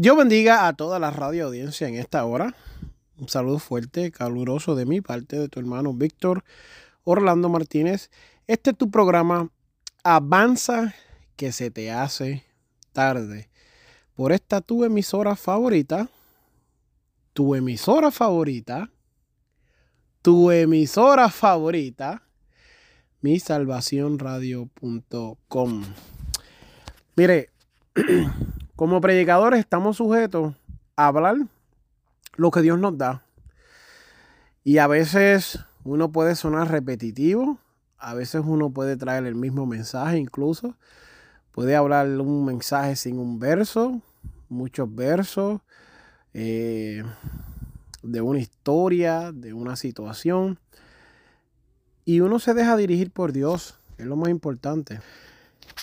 Dios 0.00 0.16
bendiga 0.16 0.68
a 0.68 0.74
toda 0.74 1.00
la 1.00 1.10
radio 1.10 1.46
audiencia 1.46 1.88
en 1.88 1.96
esta 1.96 2.24
hora. 2.24 2.54
Un 3.18 3.28
saludo 3.28 3.58
fuerte, 3.58 4.12
caluroso 4.12 4.76
de 4.76 4.86
mi 4.86 5.00
parte, 5.00 5.36
de 5.36 5.48
tu 5.48 5.58
hermano 5.58 5.92
Víctor 5.92 6.44
Orlando 7.02 7.48
Martínez. 7.48 8.08
Este 8.46 8.70
es 8.70 8.78
tu 8.78 8.92
programa 8.92 9.50
Avanza 10.04 10.94
que 11.34 11.50
se 11.50 11.72
te 11.72 11.90
hace 11.90 12.44
tarde. 12.92 13.50
Por 14.14 14.30
esta 14.30 14.60
tu 14.60 14.84
emisora 14.84 15.34
favorita, 15.34 16.08
tu 17.32 17.56
emisora 17.56 18.12
favorita, 18.12 18.92
tu 20.22 20.52
emisora 20.52 21.28
favorita, 21.28 22.22
mi 23.20 23.40
salvacionradio.com. 23.40 25.84
Mire, 27.16 27.50
Como 28.78 29.00
predicadores 29.00 29.58
estamos 29.58 29.96
sujetos 29.96 30.54
a 30.94 31.08
hablar 31.08 31.34
lo 32.36 32.52
que 32.52 32.62
Dios 32.62 32.78
nos 32.78 32.96
da. 32.96 33.24
Y 34.62 34.78
a 34.78 34.86
veces 34.86 35.58
uno 35.82 36.12
puede 36.12 36.36
sonar 36.36 36.70
repetitivo, 36.70 37.58
a 37.98 38.14
veces 38.14 38.42
uno 38.46 38.70
puede 38.70 38.96
traer 38.96 39.26
el 39.26 39.34
mismo 39.34 39.66
mensaje 39.66 40.18
incluso. 40.18 40.76
Puede 41.50 41.74
hablar 41.74 42.06
un 42.06 42.44
mensaje 42.44 42.94
sin 42.94 43.18
un 43.18 43.40
verso, 43.40 44.00
muchos 44.48 44.94
versos, 44.94 45.60
eh, 46.32 47.02
de 48.04 48.20
una 48.20 48.38
historia, 48.38 49.32
de 49.32 49.54
una 49.54 49.74
situación. 49.74 50.60
Y 52.04 52.20
uno 52.20 52.38
se 52.38 52.54
deja 52.54 52.76
dirigir 52.76 53.10
por 53.10 53.32
Dios, 53.32 53.76
es 53.96 54.06
lo 54.06 54.14
más 54.14 54.28
importante. 54.28 55.00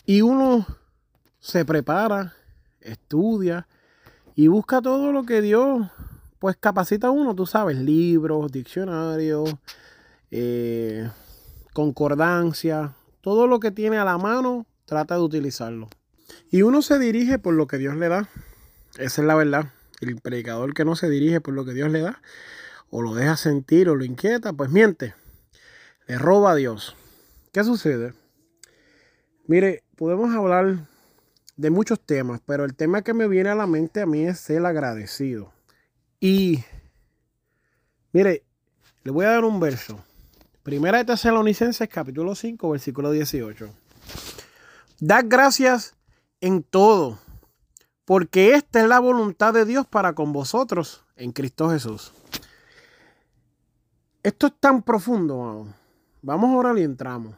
Y 0.06 0.22
uno 0.22 0.66
se 1.42 1.66
prepara 1.66 2.34
estudia 2.86 3.68
y 4.36 4.48
busca 4.48 4.82
todo 4.82 5.12
lo 5.12 5.26
que 5.26 5.42
Dios 5.42 5.88
pues 6.40 6.58
capacita 6.58 7.08
a 7.08 7.12
uno, 7.12 7.34
tú 7.34 7.46
sabes, 7.46 7.78
libros, 7.78 8.52
diccionarios, 8.52 9.56
eh, 10.32 11.10
concordancia, 11.74 12.94
todo 13.22 13.48
lo 13.48 13.60
que 13.60 13.72
tiene 13.72 13.98
a 13.98 14.06
la 14.06 14.18
mano, 14.18 14.66
trata 14.86 15.16
de 15.16 15.22
utilizarlo. 15.22 15.90
Y 16.52 16.62
uno 16.62 16.82
se 16.82 17.00
dirige 17.00 17.40
por 17.40 17.54
lo 17.54 17.68
que 17.68 17.78
Dios 17.78 17.96
le 17.96 18.10
da. 18.10 18.30
Esa 18.98 19.22
es 19.22 19.28
la 19.28 19.36
verdad. 19.36 19.72
El 20.02 20.18
predicador 20.18 20.74
que 20.74 20.86
no 20.86 20.96
se 20.96 21.10
dirige 21.10 21.42
por 21.42 21.54
lo 21.54 21.66
que 21.66 21.74
Dios 21.74 21.92
le 21.92 22.02
da, 22.02 22.22
o 22.90 23.02
lo 23.02 23.16
deja 23.16 23.38
sentir 23.38 23.90
o 23.90 23.96
lo 23.96 24.06
inquieta, 24.06 24.54
pues 24.54 24.70
miente. 24.70 25.16
Le 26.08 26.18
roba 26.18 26.52
a 26.52 26.56
Dios. 26.56 26.96
¿Qué 27.52 27.64
sucede? 27.64 28.14
Mire, 29.48 29.84
podemos 29.96 30.36
hablar 30.36 30.88
de 31.58 31.70
muchos 31.70 32.00
temas, 32.00 32.42
pero 32.46 32.66
el 32.66 32.76
tema 32.76 33.02
que 33.02 33.14
me 33.14 33.28
viene 33.28 33.50
a 33.50 33.56
la 33.56 33.68
mente 33.68 34.02
a 34.02 34.06
mí 34.06 34.26
es 34.26 34.50
el 34.50 34.66
agradecido. 34.66 35.54
Y 36.20 36.64
mire, 38.12 38.44
le 39.04 39.12
voy 39.12 39.26
a 39.26 39.32
dar 39.32 39.46
un 39.46 39.60
verso. 39.60 40.04
Primera 40.64 40.98
de 40.98 41.06
Tesalonicenses, 41.06 41.88
capítulo 41.88 42.36
5, 42.36 42.70
versículo 42.70 43.12
18. 43.12 43.70
Dad 45.00 45.26
gracias 45.28 45.96
en 46.42 46.64
todo, 46.64 47.20
porque 48.04 48.56
esta 48.56 48.82
es 48.82 48.88
la 48.88 49.00
voluntad 49.00 49.54
de 49.54 49.66
Dios 49.66 49.86
para 49.88 50.14
con 50.14 50.34
vosotros 50.34 51.06
en 51.16 51.32
Cristo 51.32 51.70
Jesús. 51.70 52.12
Esto 54.24 54.48
es 54.48 54.54
tan 54.60 54.82
profundo, 54.82 55.68
Vamos 56.24 56.50
a 56.50 56.58
orar 56.58 56.78
y 56.80 56.82
entramos. 56.82 57.36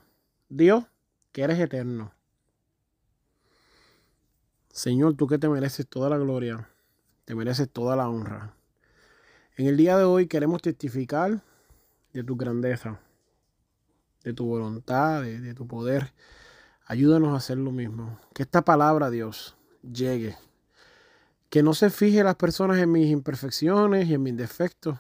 Dios, 0.48 0.86
que 1.34 1.42
eres 1.42 1.60
eterno 1.60 2.17
Señor, 4.78 5.16
tú 5.16 5.26
que 5.26 5.40
te 5.40 5.50
mereces 5.50 5.88
toda 5.88 6.08
la 6.08 6.20
gloria, 6.20 6.70
te 7.26 7.34
mereces 7.34 7.68
toda 7.68 7.96
la 7.96 8.10
honra. 8.10 8.54
En 9.56 9.66
el 9.66 9.76
día 9.76 9.98
de 9.98 10.04
hoy 10.04 10.28
queremos 10.28 10.62
testificar 10.62 11.42
de 12.14 12.24
tu 12.24 12.36
grandeza, 12.36 13.00
de 14.24 14.34
tu 14.34 14.46
voluntad, 14.46 15.24
de, 15.24 15.56
tu 15.56 15.66
poder. 15.66 16.14
Ayúdanos 16.86 17.30
a 17.34 17.38
hacer 17.38 17.58
lo 17.58 17.72
mismo. 17.72 18.20
Que 18.36 18.44
esta 18.44 18.62
palabra, 18.62 19.10
Dios, 19.10 19.58
llegue. 19.82 20.38
Que 21.50 21.64
no 21.64 21.74
se 21.74 21.90
fije 21.90 22.24
las 22.24 22.36
personas 22.36 22.78
en 22.78 22.92
mis 22.92 23.10
imperfecciones 23.10 24.08
y 24.08 24.14
en 24.14 24.22
mis 24.22 24.38
defectos, 24.38 25.00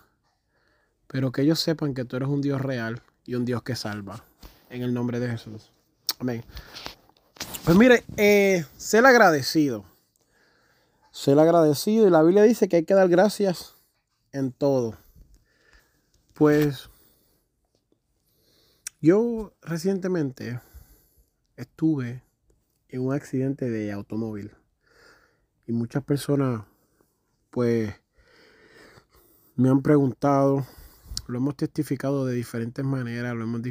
pero 1.05 1.31
que 1.31 1.44
ellos 1.44 1.59
sepan 1.59 1.94
que 1.94 2.03
tú 2.03 2.15
eres 2.15 2.29
un 2.29 2.41
Dios 2.41 2.63
real 2.63 3.03
y 3.25 3.35
un 3.35 3.45
Dios 3.45 3.61
que 3.61 3.75
salva. 3.75 4.25
En 4.71 4.81
el 4.81 4.91
nombre 4.91 5.19
de 5.19 5.29
Jesús. 5.29 5.71
Amén. 6.17 6.44
Pues 7.67 7.78
mire, 7.78 8.05
eh, 8.16 8.63
ser 8.78 9.05
agradecido. 9.05 9.83
Ser 11.11 11.38
agradecido. 11.38 12.07
Y 12.07 12.09
la 12.09 12.23
Biblia 12.23 12.44
dice 12.44 12.69
que 12.69 12.78
hay 12.78 12.85
que 12.85 12.94
dar 12.94 13.09
gracias 13.09 13.75
en 14.31 14.53
todo. 14.53 14.97
Pues 16.33 16.89
yo 19.01 19.51
recientemente 19.61 20.61
estuve 21.57 22.23
en 22.88 23.01
un 23.01 23.13
accidente 23.13 23.69
de 23.69 23.91
automóvil. 23.91 24.56
Y 25.66 25.73
muchas 25.73 26.06
personas, 26.06 26.63
pues, 27.50 27.94
me 29.57 29.67
han 29.67 29.81
preguntado, 29.81 30.66
lo 31.27 31.38
hemos 31.38 31.57
testificado 31.57 32.25
de 32.25 32.33
diferentes 32.33 32.85
maneras, 32.85 33.35
lo 33.35 33.44
hemos 33.44 33.61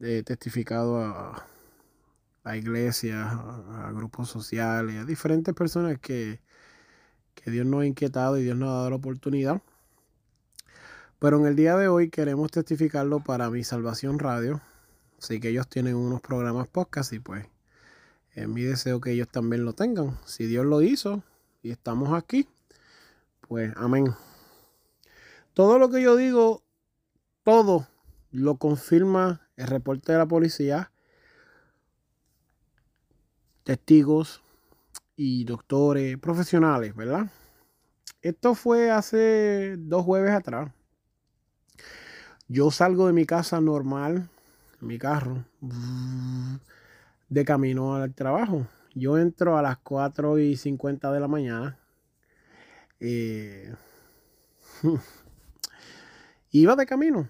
eh, 0.00 0.24
testificado 0.24 0.98
a, 0.98 1.46
a 2.44 2.56
iglesias, 2.56 3.26
a, 3.26 3.90
grupos 3.92 4.28
sociales, 4.28 4.96
a 4.96 5.04
diferentes 5.04 5.54
personas 5.54 5.98
que, 5.98 6.40
que 7.34 7.50
Dios 7.50 7.66
nos 7.66 7.82
ha 7.82 7.86
inquietado 7.86 8.38
y 8.38 8.42
Dios 8.42 8.56
nos 8.56 8.68
ha 8.68 8.74
dado 8.74 8.90
la 8.90 8.96
oportunidad. 8.96 9.62
Pero 11.18 11.38
en 11.38 11.46
el 11.46 11.56
día 11.56 11.76
de 11.76 11.88
hoy 11.88 12.10
queremos 12.10 12.50
testificarlo 12.50 13.20
para 13.20 13.48
mi 13.48 13.64
Salvación 13.64 14.18
Radio. 14.18 14.60
Así 15.18 15.40
que 15.40 15.48
ellos 15.48 15.68
tienen 15.68 15.96
unos 15.96 16.20
programas 16.20 16.68
podcast 16.68 17.14
y 17.14 17.18
pues 17.18 17.46
es 18.32 18.46
mi 18.46 18.62
deseo 18.62 19.00
que 19.00 19.12
ellos 19.12 19.28
también 19.28 19.64
lo 19.64 19.72
tengan. 19.72 20.18
Si 20.26 20.46
Dios 20.46 20.66
lo 20.66 20.82
hizo 20.82 21.22
y 21.62 21.70
estamos 21.70 22.12
aquí, 22.12 22.46
pues 23.48 23.72
amén. 23.76 24.14
Todo 25.54 25.78
lo 25.78 25.88
que 25.88 26.02
yo 26.02 26.16
digo, 26.16 26.62
todo 27.42 27.86
lo 28.30 28.56
confirma 28.56 29.48
el 29.56 29.68
reporte 29.68 30.12
de 30.12 30.18
la 30.18 30.26
policía, 30.26 30.90
testigos 33.64 34.42
y 35.16 35.44
doctores 35.44 36.18
profesionales, 36.18 36.94
¿verdad? 36.94 37.30
Esto 38.22 38.54
fue 38.54 38.90
hace 38.90 39.76
dos 39.78 40.04
jueves 40.04 40.32
atrás. 40.32 40.72
Yo 42.46 42.70
salgo 42.70 43.06
de 43.06 43.12
mi 43.14 43.24
casa 43.24 43.60
normal, 43.60 44.28
mi 44.80 44.98
carro, 44.98 45.44
de 47.28 47.44
camino 47.44 47.94
al 47.94 48.14
trabajo. 48.14 48.66
Yo 48.94 49.18
entro 49.18 49.58
a 49.58 49.62
las 49.62 49.78
4 49.78 50.38
y 50.38 50.56
50 50.56 51.10
de 51.10 51.20
la 51.20 51.28
mañana. 51.28 51.78
Eh, 53.00 53.74
iba 56.50 56.76
de 56.76 56.86
camino. 56.86 57.28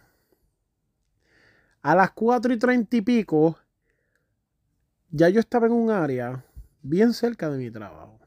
A 1.82 1.94
las 1.94 2.10
4 2.12 2.52
y 2.52 2.58
30 2.58 2.96
y 2.96 3.00
pico 3.02 3.58
ya 5.14 5.28
yo 5.28 5.38
estaba 5.38 5.66
en 5.66 5.72
un 5.72 5.92
área 5.92 6.44
bien 6.82 7.14
cerca 7.14 7.48
de 7.48 7.56
mi 7.56 7.70
trabajo. 7.70 8.18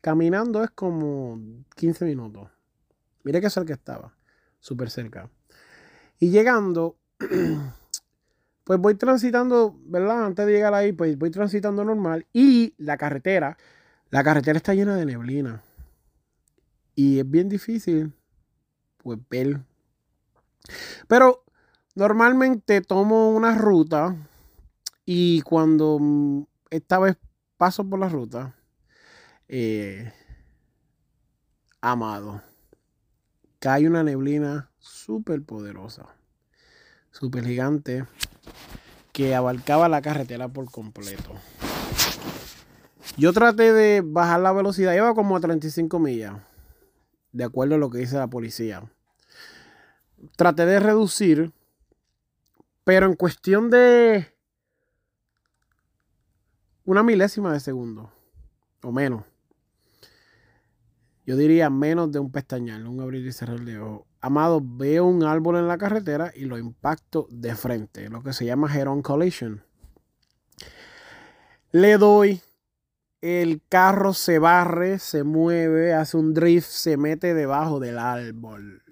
Caminando 0.00 0.64
es 0.64 0.70
como 0.70 1.38
15 1.76 2.06
minutos. 2.06 2.48
Mire 3.24 3.42
qué 3.42 3.50
cerca 3.50 3.74
estaba, 3.74 4.16
súper 4.58 4.88
cerca. 4.88 5.28
Y 6.18 6.30
llegando, 6.30 6.96
pues 8.64 8.78
voy 8.78 8.94
transitando, 8.94 9.78
¿verdad? 9.84 10.24
Antes 10.24 10.46
de 10.46 10.52
llegar 10.52 10.72
ahí, 10.72 10.92
pues 10.92 11.18
voy 11.18 11.30
transitando 11.30 11.84
normal. 11.84 12.26
Y 12.32 12.74
la 12.78 12.96
carretera, 12.96 13.58
la 14.08 14.24
carretera 14.24 14.56
está 14.56 14.72
llena 14.72 14.96
de 14.96 15.04
neblina. 15.04 15.62
Y 16.94 17.18
es 17.18 17.30
bien 17.30 17.50
difícil, 17.50 18.14
pues, 18.96 19.18
ver. 19.28 19.60
Pero 21.06 21.44
normalmente 21.94 22.80
tomo 22.80 23.30
una 23.32 23.58
ruta 23.58 24.16
y 25.04 25.40
cuando 25.42 25.98
mm, 26.00 26.44
esta 26.70 26.98
vez 26.98 27.16
paso 27.56 27.88
por 27.88 27.98
la 27.98 28.08
ruta, 28.08 28.54
eh, 29.48 30.12
amado, 31.80 32.42
cae 33.58 33.86
una 33.86 34.02
neblina 34.02 34.70
súper 34.78 35.42
poderosa, 35.42 36.06
súper 37.10 37.44
gigante, 37.44 38.06
que 39.12 39.34
abarcaba 39.34 39.88
la 39.88 40.02
carretera 40.02 40.48
por 40.48 40.70
completo. 40.70 41.34
Yo 43.16 43.32
traté 43.32 43.72
de 43.72 44.02
bajar 44.04 44.40
la 44.40 44.52
velocidad, 44.52 44.94
iba 44.94 45.14
como 45.14 45.36
a 45.36 45.40
35 45.40 45.98
millas, 45.98 46.40
de 47.32 47.44
acuerdo 47.44 47.74
a 47.74 47.78
lo 47.78 47.90
que 47.90 47.98
dice 47.98 48.16
la 48.16 48.28
policía. 48.28 48.90
Traté 50.36 50.64
de 50.64 50.80
reducir, 50.80 51.52
pero 52.84 53.06
en 53.06 53.14
cuestión 53.14 53.68
de 53.70 54.32
una 56.84 57.02
milésima 57.02 57.52
de 57.52 57.60
segundo, 57.60 58.12
o 58.82 58.92
menos. 58.92 59.24
Yo 61.24 61.36
diría 61.36 61.70
menos 61.70 62.10
de 62.10 62.18
un 62.18 62.32
pestañal, 62.32 62.86
un 62.86 63.00
abrir 63.00 63.24
y 63.24 63.32
cerrar 63.32 63.60
de 63.60 63.78
ojo. 63.78 64.06
Amado, 64.20 64.60
veo 64.62 65.06
un 65.06 65.22
árbol 65.22 65.56
en 65.56 65.68
la 65.68 65.78
carretera 65.78 66.32
y 66.34 66.44
lo 66.44 66.58
impacto 66.58 67.28
de 67.30 67.54
frente, 67.54 68.08
lo 68.08 68.22
que 68.22 68.32
se 68.32 68.44
llama 68.44 68.72
head-on 68.74 69.02
collision. 69.02 69.62
Le 71.70 71.96
doy, 71.96 72.40
el 73.20 73.62
carro 73.68 74.14
se 74.14 74.40
barre, 74.40 74.98
se 74.98 75.22
mueve, 75.22 75.94
hace 75.94 76.16
un 76.16 76.34
drift, 76.34 76.68
se 76.68 76.96
mete 76.96 77.34
debajo 77.34 77.78
del 77.78 77.98
árbol. 77.98 78.82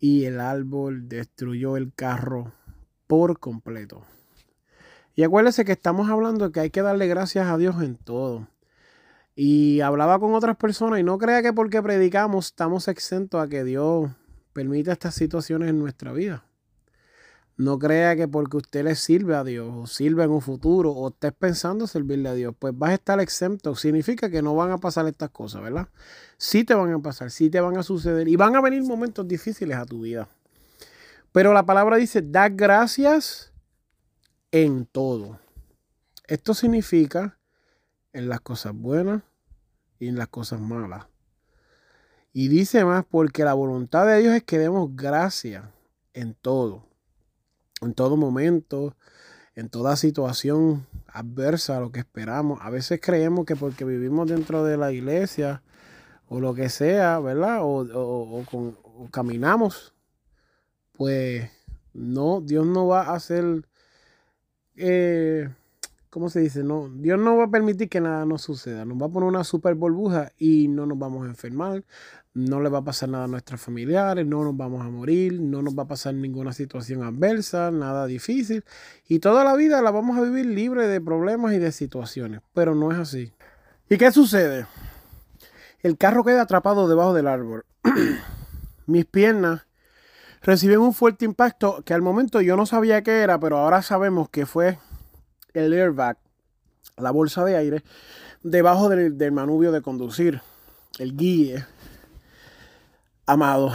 Y 0.00 0.24
el 0.24 0.40
árbol 0.40 1.08
destruyó 1.08 1.76
el 1.76 1.92
carro 1.94 2.52
por 3.06 3.38
completo. 3.38 4.04
Y 5.18 5.24
acuérdese 5.24 5.64
que 5.64 5.72
estamos 5.72 6.08
hablando 6.08 6.44
de 6.44 6.52
que 6.52 6.60
hay 6.60 6.70
que 6.70 6.80
darle 6.80 7.08
gracias 7.08 7.48
a 7.48 7.58
Dios 7.58 7.82
en 7.82 7.96
todo. 7.96 8.46
Y 9.34 9.80
hablaba 9.80 10.20
con 10.20 10.32
otras 10.32 10.56
personas 10.56 11.00
y 11.00 11.02
no 11.02 11.18
crea 11.18 11.42
que 11.42 11.52
porque 11.52 11.82
predicamos 11.82 12.46
estamos 12.46 12.86
exentos 12.86 13.42
a 13.42 13.48
que 13.48 13.64
Dios 13.64 14.12
permita 14.52 14.92
estas 14.92 15.16
situaciones 15.16 15.70
en 15.70 15.80
nuestra 15.80 16.12
vida. 16.12 16.44
No 17.56 17.80
crea 17.80 18.14
que 18.14 18.28
porque 18.28 18.58
usted 18.58 18.84
le 18.84 18.94
sirve 18.94 19.34
a 19.34 19.42
Dios 19.42 19.68
o 19.76 19.86
sirve 19.88 20.22
en 20.22 20.30
un 20.30 20.40
futuro 20.40 20.92
o 20.92 21.08
estés 21.08 21.32
pensando 21.32 21.88
servirle 21.88 22.28
a 22.28 22.34
Dios, 22.34 22.54
pues 22.56 22.78
vas 22.78 22.90
a 22.90 22.94
estar 22.94 23.18
exento. 23.18 23.74
Significa 23.74 24.30
que 24.30 24.40
no 24.40 24.54
van 24.54 24.70
a 24.70 24.78
pasar 24.78 25.08
estas 25.08 25.30
cosas, 25.30 25.62
¿verdad? 25.62 25.88
Sí 26.36 26.62
te 26.62 26.74
van 26.74 26.92
a 26.92 27.00
pasar, 27.00 27.32
sí 27.32 27.50
te 27.50 27.60
van 27.60 27.76
a 27.76 27.82
suceder 27.82 28.28
y 28.28 28.36
van 28.36 28.54
a 28.54 28.60
venir 28.60 28.84
momentos 28.84 29.26
difíciles 29.26 29.78
a 29.78 29.84
tu 29.84 30.02
vida. 30.02 30.28
Pero 31.32 31.52
la 31.52 31.66
palabra 31.66 31.96
dice, 31.96 32.22
da 32.22 32.48
gracias 32.48 33.52
en 34.50 34.86
todo. 34.86 35.38
Esto 36.26 36.54
significa 36.54 37.38
en 38.12 38.28
las 38.28 38.40
cosas 38.40 38.74
buenas 38.74 39.22
y 39.98 40.08
en 40.08 40.16
las 40.16 40.28
cosas 40.28 40.60
malas. 40.60 41.06
Y 42.32 42.48
dice 42.48 42.84
más, 42.84 43.04
porque 43.04 43.44
la 43.44 43.54
voluntad 43.54 44.06
de 44.06 44.18
Dios 44.18 44.34
es 44.34 44.44
que 44.44 44.58
demos 44.58 44.94
gracia 44.94 45.72
en 46.12 46.34
todo, 46.34 46.86
en 47.80 47.94
todo 47.94 48.16
momento, 48.16 48.96
en 49.54 49.68
toda 49.68 49.96
situación 49.96 50.86
adversa 51.08 51.76
a 51.76 51.80
lo 51.80 51.90
que 51.90 52.00
esperamos. 52.00 52.60
A 52.62 52.70
veces 52.70 53.00
creemos 53.02 53.44
que 53.44 53.56
porque 53.56 53.84
vivimos 53.84 54.28
dentro 54.28 54.64
de 54.64 54.76
la 54.76 54.92
iglesia 54.92 55.62
o 56.28 56.40
lo 56.40 56.54
que 56.54 56.68
sea, 56.68 57.18
¿verdad? 57.18 57.60
O, 57.62 58.44
caminamos, 59.10 59.94
pues 60.92 61.50
no, 61.94 62.40
Dios 62.40 62.66
no 62.66 62.86
va 62.86 63.02
a 63.02 63.14
hacer 63.14 63.67
eh, 64.78 65.48
¿cómo 66.10 66.30
se 66.30 66.40
dice? 66.40 66.62
No, 66.62 66.88
Dios 66.88 67.18
no 67.18 67.36
va 67.36 67.44
a 67.44 67.50
permitir 67.50 67.88
que 67.88 68.00
nada 68.00 68.24
nos 68.24 68.42
suceda. 68.42 68.84
Nos 68.84 69.00
va 69.00 69.06
a 69.06 69.08
poner 69.08 69.28
una 69.28 69.44
super 69.44 69.74
burbuja 69.74 70.32
y 70.38 70.68
no 70.68 70.86
nos 70.86 70.98
vamos 70.98 71.26
a 71.26 71.30
enfermar. 71.30 71.84
No 72.34 72.60
le 72.60 72.68
va 72.68 72.78
a 72.78 72.84
pasar 72.84 73.08
nada 73.08 73.24
a 73.24 73.28
nuestros 73.28 73.60
familiares, 73.60 74.24
no 74.26 74.44
nos 74.44 74.56
vamos 74.56 74.84
a 74.84 74.90
morir, 74.90 75.40
no 75.40 75.60
nos 75.62 75.76
va 75.76 75.84
a 75.84 75.88
pasar 75.88 76.14
ninguna 76.14 76.52
situación 76.52 77.02
adversa, 77.02 77.70
nada 77.70 78.06
difícil. 78.06 78.64
Y 79.08 79.18
toda 79.18 79.44
la 79.44 79.54
vida 79.54 79.82
la 79.82 79.90
vamos 79.90 80.16
a 80.16 80.22
vivir 80.22 80.46
libre 80.46 80.86
de 80.86 81.00
problemas 81.00 81.54
y 81.54 81.58
de 81.58 81.72
situaciones. 81.72 82.40
Pero 82.54 82.74
no 82.74 82.92
es 82.92 82.98
así. 82.98 83.32
¿Y 83.88 83.96
qué 83.96 84.12
sucede? 84.12 84.66
El 85.80 85.96
carro 85.96 86.24
queda 86.24 86.42
atrapado 86.42 86.88
debajo 86.88 87.14
del 87.14 87.26
árbol. 87.26 87.64
Mis 88.86 89.04
piernas 89.04 89.67
reciben 90.42 90.80
un 90.80 90.94
fuerte 90.94 91.24
impacto 91.24 91.82
que 91.84 91.94
al 91.94 92.02
momento 92.02 92.40
yo 92.40 92.56
no 92.56 92.66
sabía 92.66 93.02
qué 93.02 93.22
era, 93.22 93.38
pero 93.38 93.58
ahora 93.58 93.82
sabemos 93.82 94.28
que 94.28 94.46
fue 94.46 94.78
el 95.54 95.72
airbag, 95.72 96.18
la 96.96 97.10
bolsa 97.10 97.44
de 97.44 97.56
aire, 97.56 97.84
debajo 98.42 98.88
del, 98.88 99.32
manubrio 99.32 99.72
de 99.72 99.82
conducir, 99.82 100.40
el 100.98 101.16
guíe. 101.16 101.64
Amado, 103.26 103.72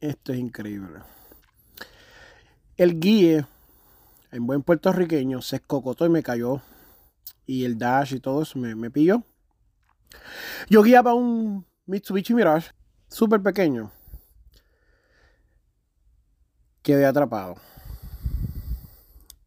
esto 0.00 0.32
es 0.32 0.38
increíble. 0.38 1.00
El 2.76 3.00
guíe, 3.00 3.44
en 4.30 4.46
buen 4.46 4.62
puertorriqueño, 4.62 5.42
se 5.42 5.56
escocotó 5.56 6.06
y 6.06 6.10
me 6.10 6.22
cayó. 6.22 6.62
Y 7.44 7.64
el 7.64 7.76
dash 7.76 8.14
y 8.14 8.20
todo 8.20 8.42
eso 8.42 8.58
me, 8.58 8.74
me 8.76 8.90
pilló. 8.90 9.24
Yo 10.68 10.82
guiaba 10.82 11.14
un 11.14 11.66
Mitsubishi 11.86 12.32
Mirage, 12.32 12.70
súper 13.08 13.42
pequeño. 13.42 13.90
Quedé 16.82 17.06
atrapado. 17.06 17.54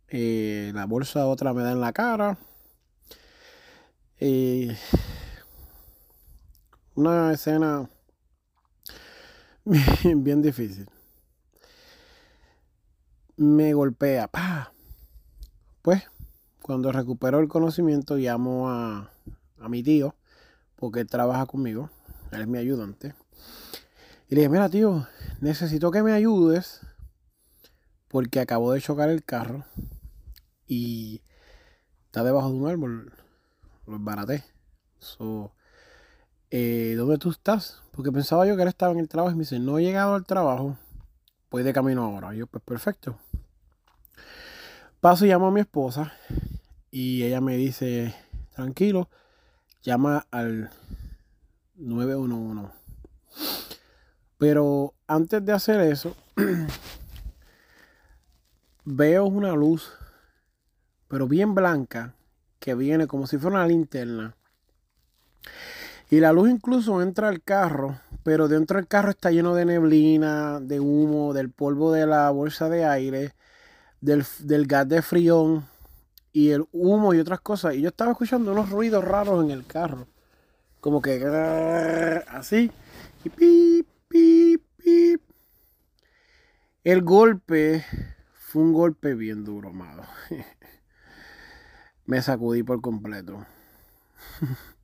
Eh, 0.08 0.72
la 0.74 0.86
bolsa 0.86 1.28
otra 1.28 1.54
me 1.54 1.64
da 1.64 1.74
en 1.74 1.82
la 1.82 1.92
cara. 1.92 2.38
Eh, 4.22 4.74
una 6.96 7.34
escena 7.34 7.90
bien, 9.66 10.42
difícil. 10.42 10.88
Me 13.36 13.74
golpea. 13.74 14.30
Pues, 15.82 16.04
cuando 16.62 16.94
recupero 16.94 17.42
el 17.42 17.50
conocimiento, 17.50 18.16
llamo 18.16 18.70
a, 18.70 19.12
a 19.60 19.68
mi 19.68 19.84
tío, 19.84 20.16
porque 20.78 21.02
él 21.02 21.08
trabaja 21.08 21.46
conmigo. 21.48 21.90
Él 22.32 22.40
es 22.40 22.48
mi 22.48 22.60
ayudante. 22.60 23.14
Y 24.30 24.36
le 24.36 24.42
dije, 24.42 24.50
mira 24.50 24.70
tío, 24.70 25.06
necesito 25.42 25.92
que 25.92 26.02
me 26.02 26.14
ayudes 26.14 26.80
porque 28.16 28.40
acabo 28.40 28.72
de 28.72 28.80
chocar 28.80 29.10
el 29.10 29.26
carro 29.26 29.66
y 30.68 31.22
está 32.06 32.24
debajo 32.24 32.48
de 32.50 32.56
un 32.56 32.66
árbol, 32.66 33.12
lo 33.86 34.00
baraté. 34.00 34.46
So, 35.00 35.52
eh, 36.50 36.94
¿Dónde 36.96 37.18
tú 37.18 37.32
estás? 37.32 37.84
Porque 37.92 38.14
pensaba 38.14 38.48
yo 38.48 38.56
que 38.56 38.62
él 38.62 38.70
estaba 38.70 38.94
en 38.94 39.00
el 39.00 39.10
trabajo 39.10 39.34
y 39.34 39.36
me 39.36 39.42
dice, 39.42 39.60
no 39.60 39.80
he 39.80 39.84
llegado 39.84 40.16
al 40.16 40.26
trabajo, 40.26 40.78
voy 41.52 41.64
de 41.64 41.74
camino 41.74 42.06
ahora. 42.06 42.34
yo, 42.34 42.48
pues 42.48 42.64
perfecto. 42.64 43.20
Paso 45.02 45.26
y 45.26 45.28
llamo 45.28 45.48
a 45.48 45.52
mi 45.52 45.60
esposa 45.60 46.14
y 46.92 47.22
ella 47.22 47.42
me 47.42 47.58
dice, 47.58 48.16
tranquilo, 48.56 49.10
llama 49.84 50.26
al 50.32 50.70
911. 51.76 52.72
Pero 54.38 54.94
antes 55.06 55.44
de 55.44 55.52
hacer 55.52 55.82
eso, 55.82 56.16
veo 58.86 59.26
una 59.26 59.54
luz 59.54 59.92
pero 61.08 61.28
bien 61.28 61.54
blanca, 61.56 62.14
que 62.60 62.76
viene 62.76 63.08
como 63.08 63.28
si 63.28 63.38
fuera 63.38 63.58
una 63.58 63.68
linterna. 63.68 64.36
Y 66.10 66.20
la 66.20 66.32
luz 66.32 66.50
incluso 66.50 67.02
entra 67.02 67.30
al 67.30 67.42
carro, 67.42 68.00
pero 68.24 68.48
dentro 68.48 68.78
del 68.78 68.88
carro 68.88 69.12
está 69.12 69.32
lleno 69.32 69.56
de 69.56 69.66
neblina, 69.66 70.60
de 70.60 70.80
humo, 70.80 71.34
del 71.34 71.52
polvo 71.52 71.92
de 71.92 72.06
la 72.06 72.30
bolsa 72.32 72.70
de 72.70 72.86
aire, 72.86 73.34
del, 74.02 74.26
gas 74.68 74.88
de 74.88 75.02
frión 75.02 75.66
y 76.32 76.52
el 76.52 76.66
humo 76.72 77.14
y 77.14 77.20
otras 77.20 77.40
cosas. 77.40 77.76
Y 77.76 77.82
yo 77.82 77.90
estaba 77.90 78.12
escuchando 78.12 78.52
unos 78.52 78.70
ruidos 78.70 79.04
raros 79.04 79.44
en 79.44 79.52
el 79.52 79.66
carro. 79.66 80.08
Como 80.80 81.02
que 81.02 81.24
así. 82.28 82.72
Y 83.24 83.30
pip, 83.30 83.88
pip, 84.08 84.62
pip. 84.78 85.22
El 86.84 87.02
golpe 87.02 87.84
un 88.60 88.74
golpe 88.74 89.16
bien 89.16 89.44
duro, 89.44 89.70
amado. 89.70 90.04
me 92.06 92.22
sacudí 92.22 92.64
por 92.64 92.82
completo. 92.82 93.46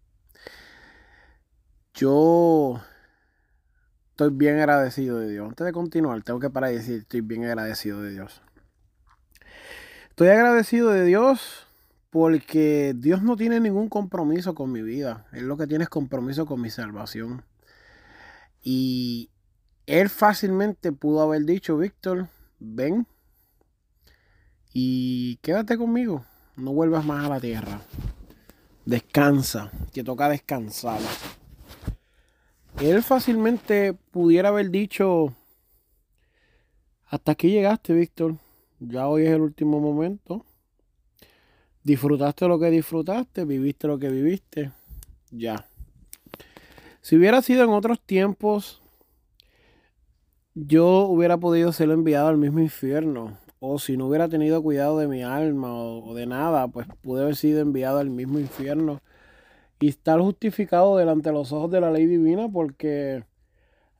Yo 1.94 2.82
estoy 4.12 4.30
bien 4.32 4.58
agradecido 4.58 5.20
de 5.20 5.30
Dios. 5.30 5.50
Antes 5.50 5.66
de 5.66 5.74
continuar, 5.74 6.24
tengo 6.24 6.40
que 6.40 6.50
parar 6.50 6.72
y 6.72 6.78
decir, 6.78 7.02
estoy 7.02 7.22
bien 7.22 7.46
agradecido 7.46 8.02
de 8.02 8.12
Dios. 8.12 8.42
Estoy 10.10 10.30
agradecido 10.30 10.90
de 10.90 11.06
Dios 11.06 11.68
porque 12.10 12.94
Dios 12.96 13.24
no 13.24 13.38
tiene 13.38 13.60
ningún 13.60 13.90
compromiso 13.90 14.54
con 14.54 14.72
mi 14.72 14.82
vida. 14.82 15.26
Él 15.32 15.48
lo 15.48 15.58
que 15.58 15.68
tiene 15.68 15.86
es 15.86 15.90
compromiso 15.90 16.46
con 16.46 16.62
mi 16.62 16.70
salvación. 16.70 17.44
Y 18.62 19.32
Él 19.86 20.10
fácilmente 20.10 20.92
pudo 20.92 21.22
haber 21.22 21.46
dicho, 21.46 21.78
Víctor, 21.78 22.28
ven 22.60 23.08
y 24.74 25.38
quédate 25.38 25.78
conmigo 25.78 26.26
no 26.56 26.74
vuelvas 26.74 27.06
más 27.06 27.26
a 27.26 27.30
la 27.30 27.40
tierra. 27.40 27.82
Descansa, 28.86 29.72
te 29.92 30.04
toca 30.04 30.30
descansar. 30.30 31.00
él 32.80 33.04
fácilmente 33.04 33.94
pudiera 33.94 34.50
haber 34.50 34.70
dicho, 34.70 35.34
hasta 37.08 37.34
aquí 37.34 37.50
llegaste, 37.50 37.94
Víctor, 37.94 38.36
ya 38.80 39.08
hoy 39.08 39.24
es 39.24 39.32
el 39.32 39.42
último 39.42 39.80
momento, 39.80 40.46
disfrutaste 41.84 42.48
lo 42.48 42.60
que 42.60 42.70
disfrutaste, 42.70 43.46
viviste 43.46 43.88
lo 43.88 44.00
que 44.00 44.10
viviste, 44.10 44.72
ya. 45.30 45.68
Si 47.02 47.16
hubiera 47.16 47.42
sido 47.42 47.64
en 47.64 47.72
otros 47.72 48.00
tiempos, 48.00 48.82
yo 50.54 51.06
hubiera 51.06 51.38
podido 51.38 51.72
ser 51.72 51.90
enviado 51.90 52.28
al 52.28 52.38
mismo 52.38 52.60
infierno. 52.60 53.38
O 53.64 53.78
si 53.78 53.96
no 53.96 54.08
hubiera 54.08 54.28
tenido 54.28 54.64
cuidado 54.64 54.98
de 54.98 55.08
mi 55.08 55.22
alma 55.22 55.72
o, 55.72 56.16
de 56.16 56.26
nada, 56.26 56.68
pues 56.68 56.88
pude 57.04 57.22
haber 57.22 57.36
sido 57.36 57.60
enviado 57.60 58.00
al 58.00 58.10
mismo 58.10 58.40
infierno 58.40 59.02
y 59.80 59.90
estar 59.90 60.20
justificado 60.20 60.98
delante 60.98 61.30
de 61.30 61.34
los 61.34 61.52
ojos 61.52 61.70
de 61.70 61.80
la 61.80 61.92
ley 61.92 62.08
divina 62.08 62.50
porque 62.52 63.24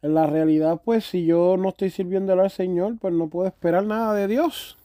en 0.02 0.16
la 0.16 0.26
realidad, 0.26 0.82
pues 0.84 1.06
si 1.06 1.28
yo 1.28 1.58
no 1.58 1.70
estoy 1.70 1.92
sirviendo 1.92 2.34
al 2.34 2.50
Señor, 2.50 2.98
pues 3.00 3.14
no 3.14 3.30
puedo 3.30 3.48
esperar 3.48 3.86
nada 3.86 4.16
de 4.16 4.28
Dios. 4.28 4.80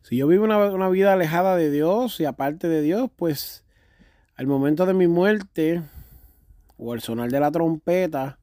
Si 0.00 0.16
yo 0.16 0.26
vivo 0.26 0.44
una, 0.44 0.56
una 0.70 0.88
vida 0.88 1.12
alejada 1.12 1.54
de 1.54 1.70
Dios 1.70 2.18
y 2.20 2.24
aparte 2.24 2.66
de 2.66 2.80
Dios, 2.80 3.10
pues 3.14 3.62
al 4.36 4.46
momento 4.46 4.86
de 4.86 4.94
mi 4.94 5.06
muerte 5.06 5.82
o 6.78 6.94
el 6.94 7.02
sonar 7.02 7.30
de 7.30 7.40
la 7.40 7.50
trompeta, 7.50 8.38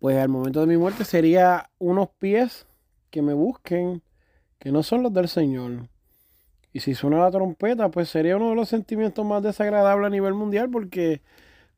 pues 0.00 0.18
al 0.18 0.28
momento 0.28 0.60
de 0.60 0.66
mi 0.66 0.76
muerte 0.76 1.06
sería 1.06 1.70
unos 1.78 2.10
pies 2.18 2.66
que 3.10 3.22
me 3.22 3.32
busquen 3.34 4.02
que 4.58 4.72
no 4.72 4.82
son 4.82 5.02
los 5.02 5.12
del 5.12 5.28
Señor. 5.28 5.88
Y 6.72 6.80
si 6.80 6.94
suena 6.94 7.18
la 7.18 7.30
trompeta, 7.30 7.90
pues 7.90 8.08
sería 8.08 8.36
uno 8.36 8.50
de 8.50 8.56
los 8.56 8.68
sentimientos 8.68 9.24
más 9.24 9.42
desagradables 9.42 10.06
a 10.06 10.10
nivel 10.10 10.34
mundial 10.34 10.68
porque 10.70 11.22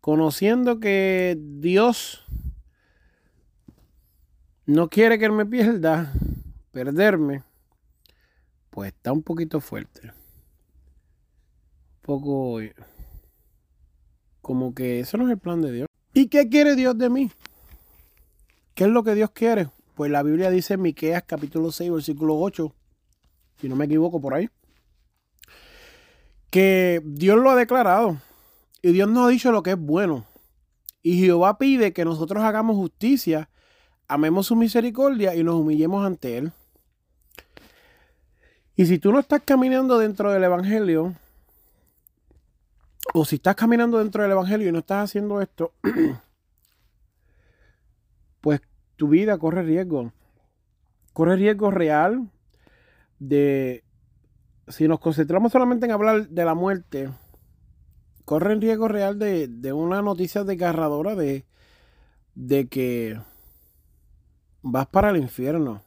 conociendo 0.01 0.81
que 0.81 1.39
Dios 1.39 2.25
no 4.67 4.89
quiere 4.89 5.19
que 5.19 5.29
me 5.31 5.47
pierda, 5.47 6.13
perderme, 6.73 7.43
pues 8.71 8.93
está 8.93 9.13
un 9.13 9.23
poquito 9.23 9.61
fuerte. 9.61 10.09
Un 10.09 12.03
poco 12.03 12.61
como 14.41 14.75
que 14.75 15.01
eso 15.01 15.17
no 15.17 15.27
es 15.27 15.31
el 15.31 15.39
plan 15.39 15.61
de 15.61 15.73
Dios. 15.73 15.89
¿Y 16.15 16.29
qué 16.29 16.49
quiere 16.49 16.75
Dios 16.75 16.97
de 16.97 17.11
mí? 17.11 17.31
¿Qué 18.75 18.85
es 18.85 18.91
lo 18.91 19.03
que 19.05 19.15
Dios 19.15 19.31
quiere? 19.31 19.69
Pues 19.99 20.13
la 20.13 20.23
Biblia 20.23 20.49
dice 20.49 20.75
en 20.75 20.83
Miqueas 20.83 21.25
capítulo 21.27 21.73
6, 21.73 21.91
versículo 21.91 22.39
8, 22.39 22.73
si 23.61 23.69
no 23.69 23.75
me 23.75 23.87
equivoco 23.87 24.21
por 24.21 24.33
ahí, 24.33 24.49
que 26.51 27.03
Dios 27.05 27.37
lo 27.37 27.51
ha 27.51 27.57
declarado 27.57 28.17
y 28.81 28.93
Dios 28.93 29.09
nos 29.09 29.27
ha 29.27 29.29
dicho 29.29 29.51
lo 29.51 29.65
que 29.65 29.73
es 29.73 29.77
bueno. 29.77 30.25
Y 31.03 31.19
Jehová 31.19 31.59
pide 31.59 31.93
que 31.93 32.05
nosotros 32.05 32.45
hagamos 32.45 32.77
justicia, 32.77 33.51
amemos 34.07 34.47
su 34.47 34.55
misericordia 34.55 35.35
y 35.35 35.43
nos 35.43 35.57
humillemos 35.57 36.07
ante 36.07 36.39
Él. 36.39 36.53
Y 38.77 38.87
si 38.87 39.01
tú 39.01 39.11
no 39.11 39.19
estás 39.19 39.43
caminando 39.45 39.99
dentro 39.99 40.31
del 40.31 40.45
Evangelio, 40.45 41.17
o 43.15 43.25
si 43.25 43.35
estás 43.35 43.57
caminando 43.57 43.99
dentro 43.99 44.23
del 44.23 44.31
Evangelio 44.31 44.69
y 44.69 44.73
no 44.73 44.79
estás 44.79 45.11
haciendo 45.11 45.43
esto, 45.43 45.73
pues 48.41 48.61
tu 48.99 49.09
vida 49.09 49.39
corre 49.39 49.63
riesgo. 49.63 50.13
Corre 51.15 51.37
riesgo 51.37 51.71
real 51.71 52.29
de, 53.19 53.85
si 54.67 54.87
nos 54.87 55.01
concentramos 55.01 55.53
solamente 55.53 55.87
en 55.87 55.93
hablar 55.93 56.29
de 56.29 56.45
la 56.45 56.55
muerte, 56.55 57.11
corre 58.25 58.57
riesgo 58.57 58.89
real 58.89 59.19
de, 59.19 59.49
de 59.49 59.73
una 59.73 60.03
noticia 60.03 60.45
desgarradora 60.45 61.15
de, 61.15 61.47
de 62.35 62.67
que 62.69 63.19
vas 64.63 64.87
para 64.89 65.11
el 65.11 65.17
infierno. 65.17 65.83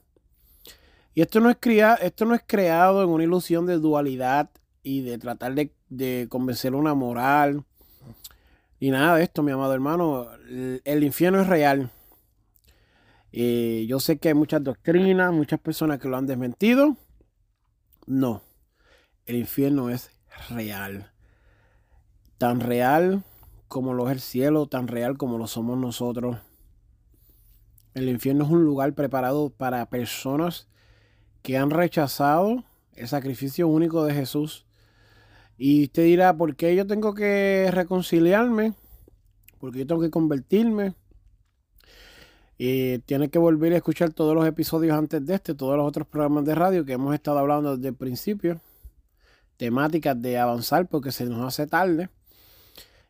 Y 1.13 1.21
esto 1.21 1.41
no 1.41 1.49
es 1.49 1.57
esto 2.01 2.25
no 2.25 2.33
es 2.33 2.41
creado 2.47 3.03
en 3.03 3.09
una 3.09 3.25
ilusión 3.25 3.65
de 3.65 3.77
dualidad 3.77 4.49
y 4.83 5.01
de 5.01 5.17
tratar 5.17 5.53
de, 5.53 5.73
de 5.89 6.27
convencer 6.29 6.73
una 6.75 6.93
moral. 6.93 7.65
Y 8.79 8.89
nada 8.89 9.17
de 9.17 9.23
esto, 9.23 9.43
mi 9.43 9.51
amado 9.51 9.73
hermano. 9.73 10.27
El, 10.83 11.03
infierno 11.03 11.41
es 11.41 11.47
real. 11.47 11.91
Eh, 13.31 13.85
yo 13.87 13.99
sé 13.99 14.17
que 14.17 14.29
hay 14.29 14.33
muchas 14.33 14.63
doctrinas, 14.63 15.31
muchas 15.33 15.59
personas 15.59 15.99
que 15.99 16.09
lo 16.09 16.17
han 16.17 16.27
desmentido. 16.27 16.97
No, 18.05 18.41
el 19.25 19.37
infierno 19.37 19.89
es 19.89 20.11
real. 20.49 21.11
Tan 22.37 22.59
real 22.59 23.23
como 23.67 23.93
lo 23.93 24.07
es 24.07 24.13
el 24.13 24.19
cielo, 24.19 24.67
tan 24.67 24.87
real 24.87 25.17
como 25.17 25.37
lo 25.37 25.47
somos 25.47 25.77
nosotros. 25.77 26.37
El 27.93 28.09
infierno 28.09 28.45
es 28.45 28.51
un 28.51 28.63
lugar 28.63 28.93
preparado 28.93 29.49
para 29.49 29.89
personas 29.89 30.67
que 31.41 31.57
han 31.57 31.69
rechazado 31.69 32.63
el 32.95 33.07
sacrificio 33.07 33.67
único 33.67 34.03
de 34.03 34.13
Jesús 34.13 34.65
y 35.57 35.83
usted 35.83 36.05
dirá, 36.05 36.35
¿por 36.35 36.55
qué 36.55 36.75
yo 36.75 36.87
tengo 36.87 37.13
que 37.13 37.69
reconciliarme? 37.71 38.73
¿Por 39.59 39.71
qué 39.71 39.79
yo 39.79 39.87
tengo 39.87 40.01
que 40.01 40.09
convertirme? 40.09 40.95
Y 42.63 42.99
tiene 42.99 43.31
que 43.31 43.39
volver 43.39 43.73
a 43.73 43.77
escuchar 43.77 44.13
todos 44.13 44.35
los 44.35 44.45
episodios 44.45 44.95
antes 44.95 45.25
de 45.25 45.33
este, 45.33 45.55
todos 45.55 45.75
los 45.75 45.87
otros 45.87 46.05
programas 46.05 46.45
de 46.45 46.53
radio 46.53 46.85
que 46.85 46.93
hemos 46.93 47.11
estado 47.15 47.39
hablando 47.39 47.75
desde 47.75 47.89
el 47.89 47.95
principio. 47.95 48.61
Temáticas 49.57 50.21
de 50.21 50.37
avanzar 50.37 50.85
porque 50.85 51.11
se 51.11 51.25
nos 51.25 51.43
hace 51.43 51.65
tarde. 51.65 52.11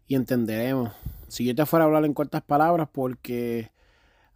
Y 0.08 0.16
entenderemos. 0.16 0.94
Si 1.28 1.44
yo 1.44 1.54
te 1.54 1.66
fuera 1.66 1.84
a 1.84 1.88
hablar 1.88 2.06
en 2.06 2.14
cortas 2.14 2.44
palabras, 2.44 2.88
porque 2.94 3.72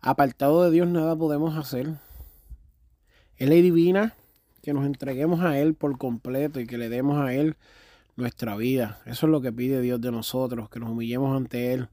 apartado 0.02 0.66
de 0.66 0.72
Dios 0.72 0.90
nada 0.90 1.16
podemos 1.16 1.56
hacer. 1.56 1.94
Es 3.38 3.48
ley 3.48 3.62
divina 3.62 4.16
que 4.64 4.74
nos 4.74 4.86
entreguemos 4.86 5.40
a 5.40 5.58
Él 5.58 5.76
por 5.76 5.98
completo 5.98 6.60
y 6.60 6.68
que 6.68 6.78
le 6.78 6.90
demos 6.90 7.22
a 7.22 7.34
Él 7.34 7.56
nuestra 8.18 8.58
vida. 8.58 9.00
Eso 9.06 9.28
es 9.28 9.32
lo 9.32 9.40
que 9.40 9.54
pide 9.54 9.80
Dios 9.80 10.02
de 10.02 10.12
nosotros, 10.12 10.70
que 10.70 10.82
nos 10.82 10.90
humillemos 10.90 11.34
ante 11.38 11.72
Él. 11.72 11.88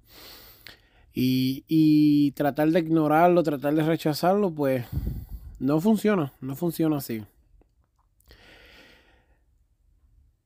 Y, 1.15 2.33
tratar 2.33 2.71
de 2.71 2.81
ignorarlo, 2.81 3.43
tratar 3.43 3.75
de 3.75 3.83
rechazarlo, 3.83 4.51
pues 4.51 4.87
no 5.59 5.81
funciona, 5.81 6.33
no 6.41 6.57
funciona 6.57 6.97
así. 6.97 7.25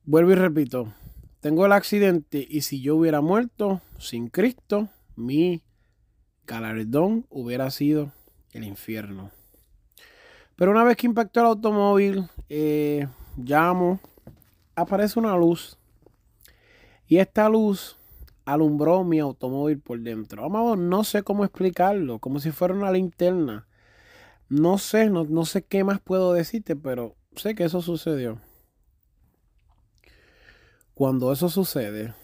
Vuelvo 0.03 0.31
y 0.31 0.35
repito, 0.35 0.93
tengo 1.39 1.65
el 1.65 1.71
accidente 1.71 2.45
y 2.49 2.61
si 2.61 2.81
yo 2.81 2.95
hubiera 2.95 3.21
muerto 3.21 3.81
sin 3.97 4.27
Cristo, 4.27 4.89
mi 5.15 5.61
galardón 6.45 7.25
hubiera 7.29 7.69
sido 7.71 8.11
el 8.51 8.63
infierno. 8.63 9.31
Pero 10.55 10.71
una 10.71 10.83
vez 10.83 10.97
que 10.97 11.07
impactó 11.07 11.41
el 11.41 11.45
automóvil, 11.47 12.29
eh, 12.49 13.07
llamo 13.37 13.99
aparece 14.75 15.19
una 15.19 15.35
luz. 15.35 15.77
Y 17.07 17.17
esta 17.17 17.49
luz 17.49 17.97
alumbró 18.47 19.03
mi 19.03 19.19
automóvil 19.19 19.79
por 19.79 19.99
dentro. 19.99 20.43
Amado, 20.43 20.75
no 20.75 21.03
sé 21.03 21.21
cómo 21.21 21.43
explicarlo, 21.43 22.19
como 22.19 22.39
si 22.39 22.51
fuera 22.51 22.73
una 22.73 22.91
linterna. 22.91 23.67
No 24.49 24.77
sé, 24.77 25.09
no, 25.09 25.25
no 25.25 25.45
sé 25.45 25.63
qué 25.63 25.83
más 25.83 25.99
puedo 25.99 26.33
decirte, 26.33 26.75
pero 26.75 27.15
sé 27.35 27.53
que 27.53 27.65
eso 27.65 27.81
sucedió. 27.81 28.39
Cuando 30.93 31.31
eso 31.31 31.49
sucede, 31.49 32.15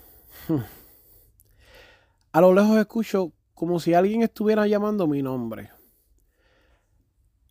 a 2.31 2.41
lo 2.41 2.53
lejos 2.53 2.77
escucho 2.77 3.33
como 3.53 3.79
si 3.79 3.93
alguien 3.93 4.23
estuviera 4.23 4.65
llamando 4.65 5.05
mi 5.07 5.21
nombre. 5.21 5.69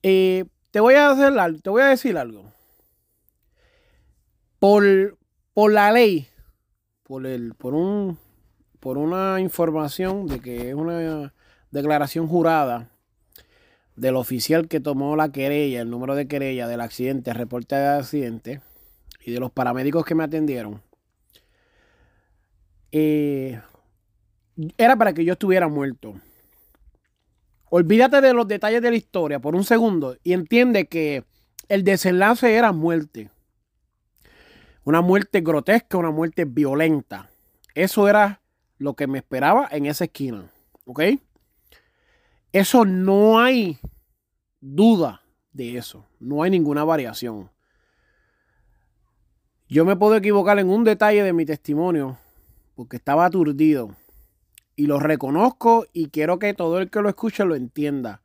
Eh, 0.02 0.47
te 0.71 0.81
voy 0.81 0.95
a 0.95 1.11
hacer 1.11 1.35
te 1.62 1.71
voy 1.71 1.83
a 1.83 1.87
decir 1.87 2.19
algo 2.19 2.52
por, 4.59 5.19
por 5.52 5.73
la 5.73 5.93
ley, 5.93 6.26
por, 7.02 7.26
el, 7.26 7.55
por, 7.55 7.75
un, 7.75 8.19
por 8.83 8.99
una 8.99 9.39
información 9.39 10.27
de 10.27 10.41
que 10.41 10.71
es 10.71 10.75
una 10.75 11.33
declaración 11.71 12.27
jurada 12.27 12.91
del 13.95 14.17
oficial 14.17 14.67
que 14.67 14.81
tomó 14.81 15.15
la 15.15 15.31
querella, 15.31 15.83
el 15.83 15.89
número 15.89 16.17
de 16.17 16.27
querella 16.27 16.67
del 16.67 16.81
accidente, 16.81 17.31
el 17.31 17.37
reporte 17.37 17.77
de 17.77 17.87
accidente 17.87 18.61
y 19.25 19.31
de 19.31 19.39
los 19.39 19.53
paramédicos 19.53 20.05
que 20.05 20.17
me 20.17 20.25
atendieron, 20.25 20.83
eh, 22.91 23.62
era 24.77 24.97
para 24.97 25.12
que 25.12 25.25
yo 25.25 25.35
estuviera 25.35 25.69
muerto. 25.69 26.15
Olvídate 27.71 28.21
de 28.21 28.33
los 28.35 28.49
detalles 28.49 28.83
de 28.83 28.91
la 28.91 28.97
historia 28.97 29.39
por 29.39 29.55
un 29.55 29.62
segundo 29.62 30.17
y 30.25 30.33
entiende 30.33 30.89
que 30.89 31.23
el 31.69 31.85
desenlace 31.85 32.57
era 32.57 32.73
muerte. 32.73 33.31
Una 34.83 35.03
muerte 35.03 35.41
grotesca, 35.41 35.99
una 35.99 36.11
muerte 36.11 36.47
violenta. 36.47 37.31
Eso 37.77 38.09
era 38.09 38.42
lo 38.83 38.95
que 38.95 39.07
me 39.07 39.19
esperaba 39.19 39.69
en 39.71 39.87
esa 39.87 40.05
esquina. 40.05 40.51
¿Ok? 40.85 41.03
Eso 42.53 42.85
no 42.85 43.39
hay 43.39 43.79
duda 44.61 45.23
de 45.53 45.79
eso. 45.79 46.05
No 46.19 46.43
hay 46.43 46.51
ninguna 46.51 46.85
variación. 46.85 47.51
Yo 49.69 49.85
me 49.85 49.97
puedo 49.97 50.17
equivocar 50.17 50.59
en 50.59 50.69
un 50.69 50.85
detalle 50.85 51.23
de 51.23 51.33
mi 51.33 51.47
testimonio 51.47 52.19
porque 52.75 52.97
estaba 52.97 53.25
aturdido. 53.25 53.95
y 54.75 54.87
lo 54.87 54.99
reconozco 54.99 55.87
y 55.93 56.09
quiero 56.09 56.39
que 56.39 56.55
todo 56.55 56.79
el 56.79 56.91
que 56.91 57.03
lo 57.03 57.09
escuche 57.09 57.45
lo 57.45 57.55
entienda. 57.55 58.23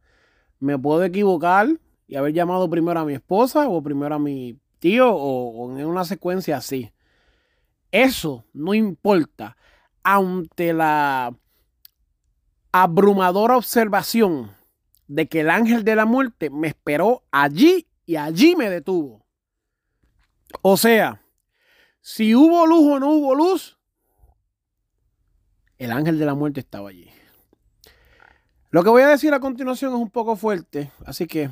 Me 0.59 0.79
puedo 0.79 1.03
equivocar 1.03 1.67
y 2.07 2.15
haber 2.15 2.33
llamado 2.33 2.69
primero 2.69 2.99
a 2.99 3.05
mi 3.05 3.13
esposa 3.13 3.67
o 3.67 3.83
primero 3.83 4.15
a 4.15 4.19
mi 4.19 4.57
tío 4.79 5.13
o, 5.13 5.77
en 5.77 5.85
una 5.85 6.05
secuencia 6.05 6.57
así. 6.57 6.91
Eso 7.91 8.45
no 8.53 8.73
importa. 8.73 9.57
Ante 10.09 10.71
la 10.71 11.35
abrumadora 12.71 13.57
observación 13.57 14.55
de 15.09 15.27
que 15.27 15.41
el 15.41 15.49
ángel 15.49 15.83
de 15.83 15.97
la 15.97 16.05
muerte 16.05 16.49
me 16.49 16.69
esperó 16.69 17.23
allí 17.29 17.89
y 18.05 18.15
allí 18.15 18.55
me 18.55 18.69
detuvo. 18.69 19.25
O 20.61 20.77
sea, 20.77 21.21
si 21.99 22.33
hubo 22.35 22.65
luz 22.65 22.85
o 22.89 22.99
no 23.01 23.11
hubo 23.11 23.35
luz, 23.35 23.77
el 25.77 25.91
ángel 25.91 26.17
de 26.17 26.25
la 26.25 26.35
muerte 26.35 26.61
estaba 26.61 26.87
allí. 26.87 27.09
Lo 28.69 28.85
que 28.85 28.89
voy 28.89 29.01
a 29.01 29.09
decir 29.09 29.33
a 29.33 29.41
continuación 29.41 29.91
es 29.91 29.99
un 29.99 30.09
poco 30.09 30.37
fuerte, 30.37 30.89
así 31.05 31.27
que 31.27 31.49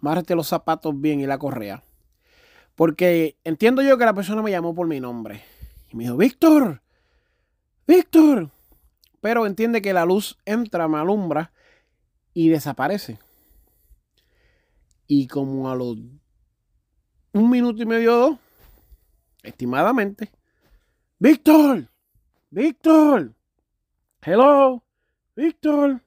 márrete 0.00 0.34
los 0.34 0.48
zapatos 0.48 0.98
bien 0.98 1.20
y 1.20 1.26
la 1.26 1.36
correa. 1.36 1.82
Porque 2.76 3.36
entiendo 3.44 3.82
yo 3.82 3.98
que 3.98 4.06
la 4.06 4.14
persona 4.14 4.40
me 4.40 4.50
llamó 4.50 4.74
por 4.74 4.86
mi 4.86 5.00
nombre. 5.00 5.44
Y 5.90 5.96
me 5.96 6.04
dijo, 6.04 6.16
Víctor, 6.16 6.80
Víctor. 7.86 8.50
Pero 9.20 9.46
entiende 9.46 9.80
que 9.80 9.92
la 9.92 10.04
luz 10.04 10.38
entra, 10.44 10.86
me 10.86 10.98
alumbra 10.98 11.52
y 12.34 12.48
desaparece. 12.48 13.18
Y 15.06 15.28
como 15.28 15.70
a 15.70 15.74
los 15.74 15.96
un 17.32 17.50
minuto 17.50 17.82
y 17.82 17.86
medio 17.86 18.14
dos, 18.14 18.38
estimadamente, 19.42 20.30
Víctor, 21.18 21.88
Víctor, 22.50 23.34
hello, 24.22 24.84
Víctor. 25.34 26.00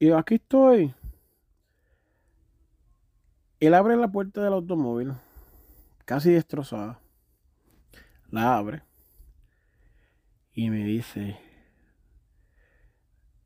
Y 0.00 0.10
aquí 0.10 0.36
estoy. 0.36 0.94
Él 3.60 3.74
abre 3.74 3.96
la 3.96 4.08
puerta 4.10 4.42
del 4.42 4.54
automóvil, 4.54 5.12
casi 6.04 6.30
destrozada. 6.30 7.00
La 8.30 8.56
abre 8.56 8.87
y 10.58 10.70
me 10.70 10.82
dice, 10.82 11.38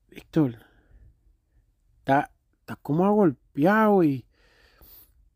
Víctor, 0.08 0.56
está, 1.98 2.30
está 2.60 2.76
como 2.76 3.12
golpeado 3.12 4.02
y 4.02 4.24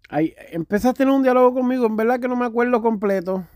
ay, 0.09 0.35
empecé 0.53 0.89
a 0.89 0.95
tener 0.95 1.13
un 1.13 1.23
diálogo 1.23 1.53
conmigo, 1.53 1.85
en 1.85 1.97
verdad 1.97 2.19
que 2.19 2.29
no 2.29 2.37
me 2.37 2.47
acuerdo 2.47 2.81
completo, 2.81 3.47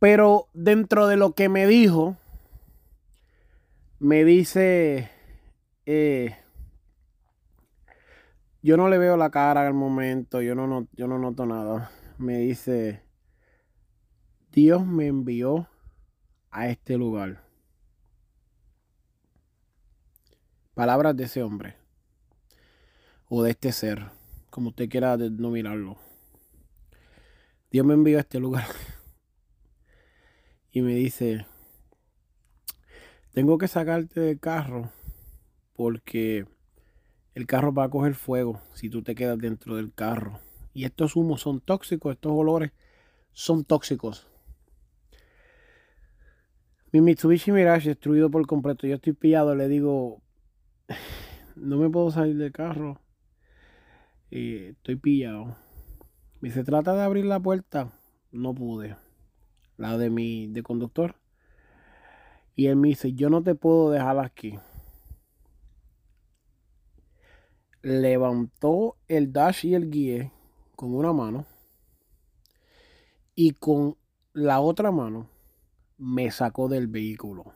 pero 0.00 0.48
dentro 0.52 1.06
de 1.06 1.16
lo 1.16 1.32
que 1.36 1.48
me 1.48 1.68
dijo, 1.68 2.16
me 4.00 4.24
dice, 4.24 5.12
eh, 5.86 6.36
yo 8.62 8.76
no 8.76 8.88
le 8.88 8.98
veo 8.98 9.16
la 9.16 9.30
cara 9.30 9.64
al 9.64 9.74
momento, 9.74 10.42
yo 10.42 10.56
no, 10.56 10.88
yo 10.94 11.06
no 11.06 11.20
noto 11.20 11.46
nada. 11.46 11.92
Me 12.18 12.38
dice, 12.38 13.04
Dios 14.50 14.84
me 14.84 15.06
envió 15.06 15.69
a 16.50 16.68
este 16.68 16.96
lugar. 16.96 17.42
Palabras 20.74 21.16
de 21.16 21.24
ese 21.24 21.42
hombre. 21.42 21.76
O 23.28 23.42
de 23.42 23.50
este 23.50 23.72
ser, 23.72 24.10
como 24.50 24.70
usted 24.70 24.88
quiera 24.88 25.16
denominarlo. 25.16 25.98
Dios 27.70 27.86
me 27.86 27.94
envió 27.94 28.18
a 28.18 28.20
este 28.20 28.40
lugar. 28.40 28.66
Y 30.72 30.82
me 30.82 30.94
dice, 30.94 31.46
tengo 33.32 33.58
que 33.58 33.66
sacarte 33.66 34.20
del 34.20 34.38
carro 34.38 34.92
porque 35.72 36.46
el 37.34 37.48
carro 37.48 37.74
va 37.74 37.84
a 37.84 37.90
coger 37.90 38.14
fuego 38.14 38.60
si 38.74 38.88
tú 38.88 39.02
te 39.02 39.16
quedas 39.16 39.36
dentro 39.38 39.74
del 39.74 39.92
carro. 39.92 40.38
Y 40.72 40.84
estos 40.84 41.16
humos 41.16 41.40
son 41.40 41.60
tóxicos, 41.60 42.12
estos 42.12 42.30
olores 42.30 42.70
son 43.32 43.64
tóxicos. 43.64 44.29
Mi 46.92 47.00
Mitsubishi 47.00 47.52
Mirage 47.52 47.90
destruido 47.90 48.30
por 48.30 48.46
completo. 48.46 48.86
Yo 48.86 48.96
estoy 48.96 49.12
pillado, 49.12 49.54
le 49.54 49.68
digo, 49.68 50.22
no 51.56 51.76
me 51.76 51.88
puedo 51.88 52.10
salir 52.10 52.36
del 52.36 52.52
carro. 52.52 53.00
estoy 54.30 54.96
pillado. 54.96 55.56
Y 56.42 56.50
se 56.50 56.64
trata 56.64 56.94
de 56.94 57.02
abrir 57.02 57.26
la 57.26 57.38
puerta. 57.38 57.92
No 58.32 58.54
pude. 58.54 58.96
La 59.76 59.98
de 59.98 60.10
mi 60.10 60.48
de 60.48 60.62
conductor. 60.62 61.14
Y 62.56 62.66
él 62.66 62.76
me 62.76 62.88
dice, 62.88 63.12
yo 63.12 63.30
no 63.30 63.42
te 63.42 63.54
puedo 63.54 63.90
dejar 63.90 64.18
aquí. 64.18 64.58
levantó 67.82 68.96
el 69.08 69.32
dash 69.32 69.66
y 69.66 69.74
el 69.74 69.90
guía 69.90 70.32
con 70.76 70.94
una 70.94 71.12
mano 71.12 71.46
y 73.34 73.52
con 73.52 73.96
la 74.32 74.60
otra 74.60 74.90
mano 74.90 75.28
me 76.00 76.30
sacó 76.30 76.68
del 76.68 76.86
vehículo. 76.86 77.52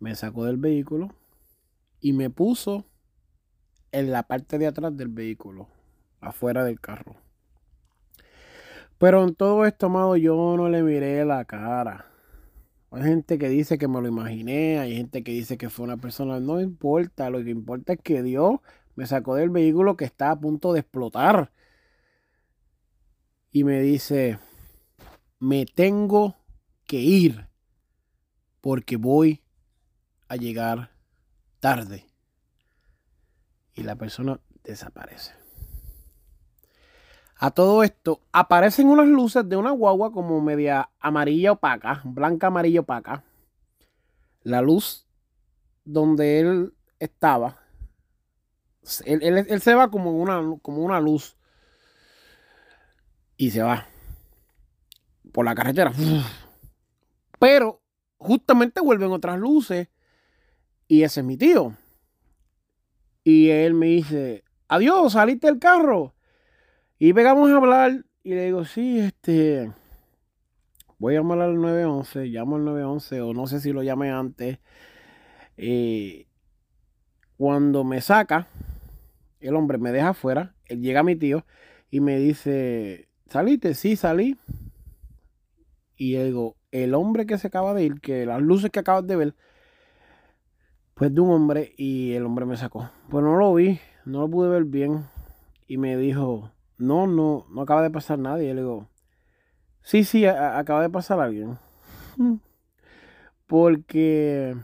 Me 0.00 0.16
sacó 0.16 0.44
del 0.44 0.56
vehículo 0.56 1.14
y 2.00 2.12
me 2.12 2.28
puso 2.28 2.86
en 3.92 4.10
la 4.10 4.24
parte 4.24 4.58
de 4.58 4.66
atrás 4.66 4.96
del 4.96 5.08
vehículo, 5.08 5.68
afuera 6.20 6.64
del 6.64 6.80
carro. 6.80 7.16
Pero 8.98 9.22
en 9.22 9.34
todo 9.34 9.64
esto, 9.64 9.86
amado, 9.86 10.16
yo 10.16 10.56
no 10.56 10.68
le 10.68 10.82
miré 10.82 11.24
la 11.24 11.44
cara. 11.44 12.06
Hay 12.90 13.02
gente 13.02 13.38
que 13.38 13.48
dice 13.48 13.78
que 13.78 13.86
me 13.86 14.00
lo 14.00 14.08
imaginé, 14.08 14.80
hay 14.80 14.96
gente 14.96 15.22
que 15.22 15.30
dice 15.30 15.56
que 15.56 15.70
fue 15.70 15.84
una 15.84 15.96
persona. 15.96 16.40
No 16.40 16.60
importa, 16.60 17.30
lo 17.30 17.42
que 17.44 17.50
importa 17.50 17.92
es 17.92 18.00
que 18.02 18.22
Dios 18.22 18.58
me 18.96 19.06
sacó 19.06 19.36
del 19.36 19.50
vehículo 19.50 19.96
que 19.96 20.04
está 20.04 20.32
a 20.32 20.40
punto 20.40 20.72
de 20.72 20.80
explotar. 20.80 21.52
Y 23.52 23.64
me 23.64 23.80
dice, 23.80 24.38
me 25.40 25.64
tengo 25.66 26.36
que 26.86 26.98
ir 26.98 27.48
porque 28.60 28.96
voy 28.96 29.42
a 30.28 30.36
llegar 30.36 30.90
tarde. 31.58 32.06
Y 33.74 33.82
la 33.82 33.96
persona 33.96 34.38
desaparece. 34.62 35.32
A 37.36 37.50
todo 37.50 37.82
esto 37.82 38.20
aparecen 38.32 38.88
unas 38.88 39.08
luces 39.08 39.48
de 39.48 39.56
una 39.56 39.70
guagua 39.70 40.12
como 40.12 40.42
media 40.42 40.90
amarilla 41.00 41.52
opaca, 41.52 42.02
blanca 42.04 42.48
amarilla 42.48 42.80
opaca. 42.80 43.24
La 44.42 44.60
luz 44.60 45.06
donde 45.84 46.40
él 46.40 46.74
estaba, 46.98 47.58
él, 49.04 49.60
se 49.60 49.74
va 49.74 49.90
como 49.90 50.12
una, 50.12 50.42
como 50.60 50.82
una 50.82 51.00
luz 51.00 51.36
y 53.38 53.50
se 53.50 53.62
va 53.62 53.86
por 55.40 55.46
la 55.46 55.54
carretera. 55.54 55.90
Pero 57.38 57.80
justamente 58.18 58.82
vuelven 58.82 59.10
otras 59.10 59.38
luces 59.38 59.88
y 60.86 61.02
ese 61.02 61.20
es 61.20 61.26
mi 61.26 61.38
tío. 61.38 61.74
Y 63.24 63.48
él 63.48 63.72
me 63.72 63.86
dice, 63.86 64.44
adiós, 64.68 65.14
saliste 65.14 65.46
del 65.46 65.58
carro. 65.58 66.14
Y 66.98 67.14
pegamos 67.14 67.50
a 67.50 67.56
hablar 67.56 68.04
y 68.22 68.34
le 68.34 68.44
digo, 68.44 68.66
sí, 68.66 68.98
este, 68.98 69.72
voy 70.98 71.14
a 71.14 71.20
llamar 71.20 71.40
al 71.40 71.58
911, 71.58 72.26
llamo 72.26 72.56
al 72.56 72.66
911 72.66 73.22
o 73.22 73.32
no 73.32 73.46
sé 73.46 73.60
si 73.60 73.72
lo 73.72 73.82
llamé 73.82 74.10
antes. 74.10 74.58
Cuando 77.38 77.82
me 77.82 78.02
saca, 78.02 78.46
el 79.40 79.56
hombre 79.56 79.78
me 79.78 79.90
deja 79.90 80.10
afuera, 80.10 80.54
llega 80.68 81.02
mi 81.02 81.16
tío 81.16 81.46
y 81.90 82.00
me 82.00 82.18
dice, 82.18 83.08
¿saliste? 83.30 83.72
Sí, 83.72 83.96
salí. 83.96 84.36
Y 86.00 86.16
digo, 86.16 86.56
el 86.70 86.94
hombre 86.94 87.26
que 87.26 87.36
se 87.36 87.48
acaba 87.48 87.74
de 87.74 87.84
ir, 87.84 88.00
que 88.00 88.24
las 88.24 88.40
luces 88.40 88.70
que 88.70 88.80
acabas 88.80 89.06
de 89.06 89.16
ver, 89.16 89.34
pues 90.94 91.14
de 91.14 91.20
un 91.20 91.30
hombre 91.30 91.74
y 91.76 92.14
el 92.14 92.24
hombre 92.24 92.46
me 92.46 92.56
sacó. 92.56 92.88
Pues 93.10 93.22
no 93.22 93.36
lo 93.36 93.52
vi, 93.52 93.78
no 94.06 94.20
lo 94.20 94.30
pude 94.30 94.48
ver 94.48 94.64
bien. 94.64 95.04
Y 95.66 95.76
me 95.76 95.98
dijo, 95.98 96.52
no, 96.78 97.06
no, 97.06 97.44
no 97.50 97.60
acaba 97.60 97.82
de 97.82 97.90
pasar 97.90 98.18
nadie. 98.18 98.48
Y 98.48 98.54
le 98.54 98.62
digo, 98.62 98.88
sí, 99.82 100.04
sí, 100.04 100.24
acaba 100.24 100.80
de 100.80 100.88
pasar 100.88 101.20
alguien. 101.20 101.58
Porque 103.46 104.56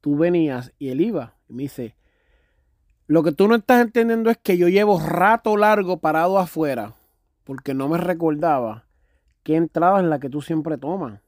tú 0.00 0.16
venías 0.16 0.72
y 0.78 0.88
él 0.88 1.02
iba. 1.02 1.34
Y 1.50 1.52
me 1.52 1.62
dice, 1.64 1.96
lo 3.06 3.22
que 3.22 3.32
tú 3.32 3.46
no 3.46 3.56
estás 3.56 3.82
entendiendo 3.82 4.30
es 4.30 4.38
que 4.38 4.56
yo 4.56 4.68
llevo 4.68 4.98
rato 5.00 5.58
largo 5.58 5.98
parado 5.98 6.38
afuera. 6.38 6.94
Porque 7.44 7.74
no 7.74 7.90
me 7.90 7.98
recordaba 7.98 8.86
qué 9.42 9.56
entrada 9.56 10.00
es 10.00 10.06
la 10.06 10.18
que 10.18 10.30
tú 10.30 10.42
siempre 10.42 10.78
tomas. 10.78 11.20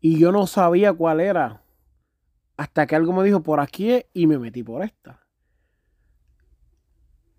Y 0.00 0.18
yo 0.18 0.32
no 0.32 0.46
sabía 0.46 0.92
cuál 0.92 1.20
era. 1.20 1.62
Hasta 2.56 2.86
que 2.86 2.96
algo 2.96 3.12
me 3.12 3.24
dijo 3.24 3.42
por 3.42 3.60
aquí 3.60 4.04
y 4.12 4.26
me 4.26 4.38
metí 4.38 4.62
por 4.62 4.82
esta. 4.82 5.20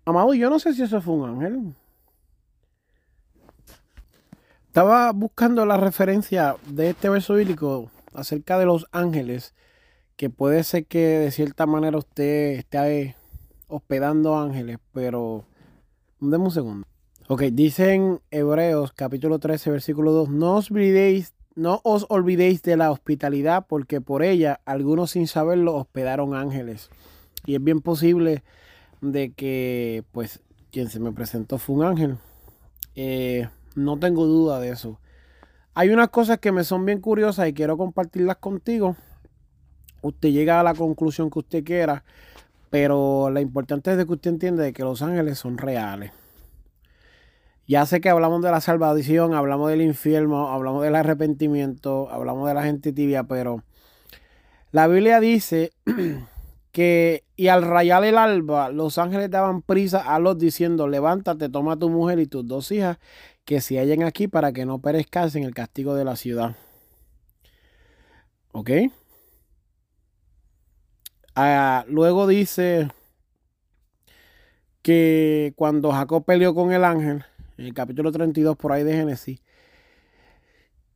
Amado, 0.04 0.32
yo 0.34 0.48
no 0.48 0.58
sé 0.58 0.72
si 0.74 0.82
eso 0.82 1.00
fue 1.00 1.14
un 1.14 1.28
ángel. 1.28 1.74
Estaba 4.66 5.12
buscando 5.12 5.66
la 5.66 5.76
referencia 5.76 6.56
de 6.66 6.90
este 6.90 7.08
verso 7.08 7.34
bíblico 7.34 7.90
acerca 8.14 8.58
de 8.58 8.66
los 8.66 8.86
ángeles, 8.92 9.54
que 10.16 10.30
puede 10.30 10.62
ser 10.62 10.86
que 10.86 10.98
de 10.98 11.30
cierta 11.30 11.66
manera 11.66 11.98
usted 11.98 12.58
esté 12.58 13.16
hospedando 13.66 14.38
ángeles, 14.38 14.78
pero 14.92 15.44
deme 16.20 16.44
un 16.44 16.50
segundo. 16.50 16.86
Ok, 17.30 17.42
dicen 17.52 18.22
Hebreos 18.30 18.94
capítulo 18.94 19.38
13, 19.38 19.70
versículo 19.70 20.12
2, 20.12 20.30
no 20.30 20.56
os 20.56 20.70
olvidéis, 22.08 22.62
de 22.62 22.76
la 22.78 22.90
hospitalidad, 22.90 23.66
porque 23.68 24.00
por 24.00 24.22
ella 24.22 24.62
algunos 24.64 25.10
sin 25.10 25.26
saberlo 25.26 25.74
hospedaron 25.74 26.34
ángeles. 26.34 26.88
Y 27.44 27.54
es 27.54 27.62
bien 27.62 27.82
posible 27.82 28.42
de 29.02 29.34
que, 29.34 30.04
pues, 30.12 30.40
quien 30.72 30.88
se 30.88 31.00
me 31.00 31.12
presentó 31.12 31.58
fue 31.58 31.76
un 31.76 31.84
ángel. 31.84 32.16
Eh, 32.94 33.46
no 33.74 33.98
tengo 33.98 34.24
duda 34.24 34.58
de 34.58 34.70
eso. 34.70 34.98
Hay 35.74 35.90
unas 35.90 36.08
cosas 36.08 36.38
que 36.38 36.50
me 36.50 36.64
son 36.64 36.86
bien 36.86 37.02
curiosas 37.02 37.46
y 37.46 37.52
quiero 37.52 37.76
compartirlas 37.76 38.38
contigo. 38.38 38.96
Usted 40.00 40.30
llega 40.30 40.60
a 40.60 40.62
la 40.62 40.72
conclusión 40.72 41.28
que 41.28 41.40
usted 41.40 41.62
quiera, 41.62 42.04
pero 42.70 43.28
lo 43.28 43.38
importante 43.38 43.90
es 43.90 43.98
de 43.98 44.06
que 44.06 44.12
usted 44.14 44.30
entienda 44.30 44.72
que 44.72 44.82
los 44.82 45.02
ángeles 45.02 45.38
son 45.38 45.58
reales. 45.58 46.10
Ya 47.68 47.84
sé 47.84 48.00
que 48.00 48.08
hablamos 48.08 48.40
de 48.40 48.50
la 48.50 48.62
salvación, 48.62 49.34
hablamos 49.34 49.68
del 49.68 49.82
infierno, 49.82 50.48
hablamos 50.48 50.82
del 50.82 50.94
arrepentimiento, 50.94 52.08
hablamos 52.10 52.48
de 52.48 52.54
la 52.54 52.62
gente 52.62 52.94
tibia, 52.94 53.24
pero 53.24 53.62
la 54.72 54.88
Biblia 54.88 55.20
dice 55.20 55.72
que 56.72 57.24
y 57.36 57.48
al 57.48 57.62
rayar 57.62 58.04
el 58.04 58.16
alba, 58.16 58.70
los 58.70 58.96
ángeles 58.96 59.30
daban 59.30 59.60
prisa 59.60 59.98
a 59.98 60.18
los 60.18 60.38
diciendo, 60.38 60.88
levántate, 60.88 61.50
toma 61.50 61.74
a 61.74 61.76
tu 61.76 61.90
mujer 61.90 62.20
y 62.20 62.26
tus 62.26 62.46
dos 62.46 62.72
hijas 62.72 62.96
que 63.44 63.60
se 63.60 63.78
hallen 63.78 64.02
aquí 64.02 64.28
para 64.28 64.52
que 64.52 64.64
no 64.64 64.78
perezcas 64.78 65.34
en 65.34 65.42
el 65.42 65.52
castigo 65.52 65.94
de 65.94 66.06
la 66.06 66.16
ciudad. 66.16 66.56
¿Ok? 68.52 68.70
Ah, 71.34 71.84
luego 71.86 72.26
dice 72.26 72.88
que 74.80 75.52
cuando 75.54 75.92
Jacob 75.92 76.24
peleó 76.24 76.54
con 76.54 76.72
el 76.72 76.82
ángel, 76.84 77.24
en 77.58 77.66
el 77.66 77.74
capítulo 77.74 78.12
32 78.12 78.56
por 78.56 78.72
ahí 78.72 78.84
de 78.84 78.94
Génesis, 78.94 79.42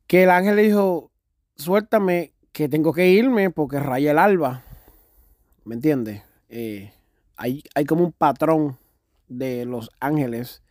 que 0.07 0.23
el 0.23 0.29
ángel 0.29 0.55
le 0.55 0.63
dijo, 0.63 1.11
suéltame 1.57 2.33
que 2.51 2.69
tengo 2.69 2.93
que 2.93 3.09
irme 3.09 3.49
porque 3.49 3.79
raya 3.79 4.11
el 4.11 4.19
alba. 4.19 4.63
¿Me 5.65 5.75
entiendes? 5.75 6.23
Eh, 6.49 6.93
hay, 7.35 7.63
hay 7.75 7.85
como 7.85 8.05
un 8.05 8.13
patrón 8.13 8.77
de 9.27 9.65
los 9.65 9.91
ángeles, 9.99 10.63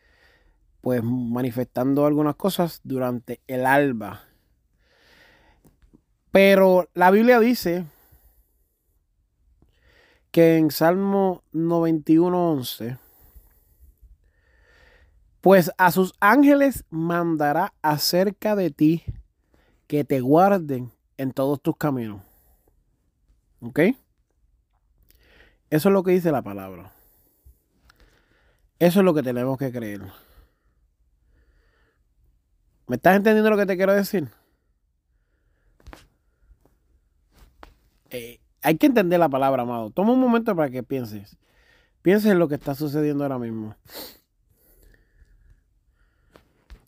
pues 0.81 1.03
manifestando 1.03 2.07
algunas 2.07 2.37
cosas 2.37 2.81
durante 2.85 3.41
el 3.47 3.67
alba. 3.67 4.23
Pero 6.31 6.89
la 6.95 7.11
Biblia 7.11 7.39
dice 7.39 7.85
que 10.31 10.57
en 10.57 10.71
Salmo 10.71 11.43
91.11 11.53 12.97
pues 15.43 15.73
a 15.77 15.91
sus 15.91 16.15
ángeles 16.21 16.85
mandará 16.89 17.75
acerca 17.83 18.55
de 18.55 18.71
ti 18.71 19.05
que 19.89 20.05
te 20.05 20.21
guarden 20.21 20.93
en 21.19 21.33
todos 21.33 21.61
tus 21.61 21.77
caminos. 21.77 22.23
¿Ok? 23.61 23.81
Eso 25.69 25.89
es 25.89 25.93
lo 25.93 26.05
que 26.05 26.13
dice 26.13 26.31
la 26.31 26.43
palabra. 26.43 26.93
Eso 28.79 29.01
es 29.01 29.05
lo 29.05 29.13
que 29.15 29.23
tenemos 29.25 29.59
que 29.59 29.73
creer. 29.73 30.03
¿Me 32.87 32.97
estás 32.97 33.17
entendiendo 33.17 33.51
lo 33.51 33.57
que 33.57 33.67
te 33.67 33.77
quiero 33.77 33.93
decir? 33.95 34.29
Eh, 38.11 38.39
hay 38.63 38.79
que 38.79 38.87
entender 38.87 39.19
la 39.19 39.29
palabra, 39.29 39.63
amado. 39.63 39.91
Toma 39.91 40.13
un 40.13 40.21
momento 40.21 40.55
para 40.55 40.71
que 40.71 40.85
pienses. 40.85 41.37
Pienses 42.01 42.31
en 42.31 42.39
lo 42.39 42.47
que 42.47 42.55
está 42.55 42.77
sucediendo 42.77 43.25
ahora 43.25 43.39
mismo. 43.39 43.75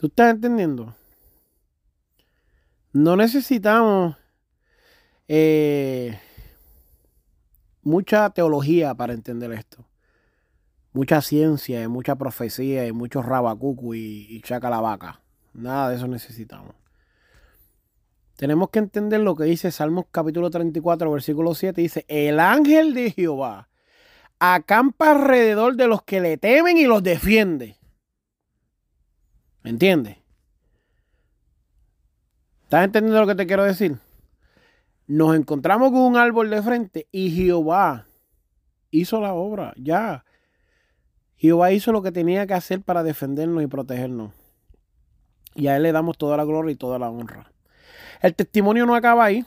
¿Tú 0.05 0.09
estás 0.09 0.35
entendiendo? 0.35 0.95
No 2.93 3.17
necesitamos 3.17 4.15
eh, 5.29 6.21
mucha 7.81 8.29
teología 8.29 8.95
para 8.95 9.15
entender 9.15 9.51
esto. 9.53 9.87
Mucha 10.93 11.23
ciencia 11.23 11.83
y 11.83 11.89
mucha 11.89 12.17
profecía 12.17 12.87
y 12.87 12.93
mucho 12.93 13.23
rabacucu 13.23 13.95
y, 13.95 14.27
y 14.29 14.43
vaca. 14.61 15.23
Nada 15.55 15.89
de 15.89 15.97
eso 15.97 16.07
necesitamos. 16.07 16.75
Tenemos 18.37 18.69
que 18.69 18.81
entender 18.81 19.21
lo 19.21 19.35
que 19.35 19.45
dice 19.45 19.71
Salmos 19.71 20.05
capítulo 20.11 20.51
34, 20.51 21.11
versículo 21.11 21.55
7. 21.55 21.81
Dice, 21.81 22.05
el 22.09 22.41
ángel 22.41 22.93
de 22.93 23.11
Jehová 23.11 23.71
acampa 24.39 25.13
alrededor 25.13 25.77
de 25.77 25.89
los 25.89 26.03
que 26.03 26.21
le 26.21 26.37
temen 26.37 26.77
y 26.77 26.85
los 26.85 27.03
defiende. 27.03 27.79
¿Me 29.65 29.71
entiendes? 29.71 30.19
¿Estás 32.65 32.85
entendiendo 32.85 33.21
lo 33.21 33.27
que 33.27 33.35
te 33.35 33.47
quiero 33.47 33.65
decir? 33.65 33.97
Nos 35.07 35.35
encontramos 35.35 35.91
con 35.91 36.03
un 36.03 36.17
árbol 36.19 36.51
de 36.51 36.63
frente 36.63 37.09
y 37.11 37.31
Jehová 37.31 38.07
hizo 38.91 39.21
la 39.23 39.33
obra, 39.33 39.73
ya. 39.77 40.27
Jehová 41.37 41.73
hizo 41.73 41.93
lo 41.93 42.03
que 42.03 42.13
tenía 42.13 42.47
que 42.47 42.53
hacer 42.53 42.83
para 42.83 43.03
defendernos 43.03 43.63
y 43.63 43.67
protegernos. 43.67 44.33
Y 45.55 45.69
a 45.69 45.77
Él 45.77 45.85
le 45.85 45.93
damos 45.93 46.19
toda 46.19 46.37
la 46.37 46.45
gloria 46.45 46.73
y 46.73 46.77
toda 46.77 46.99
la 46.99 47.09
honra. 47.09 47.51
El 48.21 48.35
testimonio 48.35 48.85
no 48.85 48.95
acaba 48.95 49.25
ahí, 49.25 49.47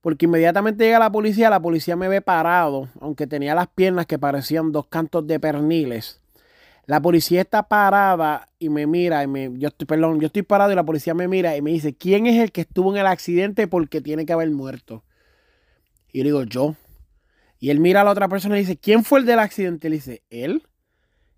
porque 0.00 0.26
inmediatamente 0.26 0.84
llega 0.84 0.98
la 0.98 1.10
policía, 1.10 1.50
la 1.50 1.60
policía 1.60 1.94
me 1.94 2.08
ve 2.08 2.20
parado, 2.20 2.88
aunque 3.00 3.28
tenía 3.28 3.54
las 3.54 3.68
piernas 3.68 4.06
que 4.06 4.18
parecían 4.18 4.72
dos 4.72 4.86
cantos 4.88 5.24
de 5.26 5.38
perniles. 5.38 6.19
La 6.90 7.00
policía 7.00 7.42
está 7.42 7.68
parada 7.68 8.48
y 8.58 8.68
me 8.68 8.84
mira 8.84 9.22
y 9.22 9.28
me, 9.28 9.56
yo 9.56 9.68
estoy, 9.68 9.86
perdón, 9.86 10.18
yo 10.18 10.26
estoy 10.26 10.42
parado 10.42 10.72
y 10.72 10.74
la 10.74 10.82
policía 10.82 11.14
me 11.14 11.28
mira 11.28 11.56
y 11.56 11.62
me 11.62 11.70
dice, 11.70 11.94
¿quién 11.94 12.26
es 12.26 12.42
el 12.42 12.50
que 12.50 12.62
estuvo 12.62 12.90
en 12.90 13.00
el 13.00 13.06
accidente 13.06 13.68
porque 13.68 14.00
tiene 14.00 14.26
que 14.26 14.32
haber 14.32 14.50
muerto? 14.50 15.04
Y 16.12 16.18
yo 16.18 16.24
digo, 16.24 16.42
yo. 16.42 16.74
Y 17.60 17.70
él 17.70 17.78
mira 17.78 18.00
a 18.00 18.04
la 18.04 18.10
otra 18.10 18.26
persona 18.26 18.56
y 18.56 18.62
dice, 18.62 18.76
¿quién 18.76 19.04
fue 19.04 19.20
el 19.20 19.26
del 19.26 19.38
accidente? 19.38 19.86
Y 19.86 19.90
le 19.90 19.96
dice, 19.98 20.22
él. 20.30 20.66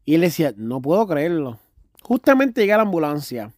Y 0.07 0.15
él 0.15 0.23
decía, 0.23 0.55
no 0.57 0.81
puedo 0.81 1.07
creerlo. 1.07 1.59
Justamente 2.01 2.63
llega 2.63 2.79
la 2.79 2.85
ambulancia. 2.85 3.53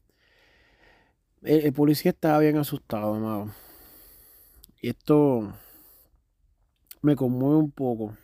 El, 1.44 1.61
el 1.61 1.72
policía 1.72 2.11
estaba 2.11 2.40
bien 2.40 2.59
asustado, 2.59 3.14
amado. 3.14 3.54
Y 4.83 4.88
esto 4.88 5.54
me 7.02 7.14
conmueve 7.14 7.57
un 7.59 7.70
poco. 7.70 8.16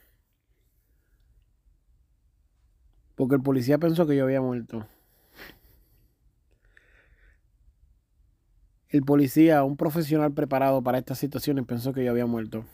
Porque 3.21 3.35
el 3.35 3.43
policía 3.43 3.77
pensó 3.77 4.07
que 4.07 4.17
yo 4.17 4.25
había 4.25 4.41
muerto. 4.41 4.87
El 8.89 9.03
policía, 9.03 9.63
un 9.63 9.77
profesional 9.77 10.33
preparado 10.33 10.83
para 10.83 10.97
estas 10.97 11.19
situaciones, 11.19 11.67
pensó 11.67 11.93
que 11.93 12.03
yo 12.03 12.13
había 12.13 12.25
muerto. 12.25 12.65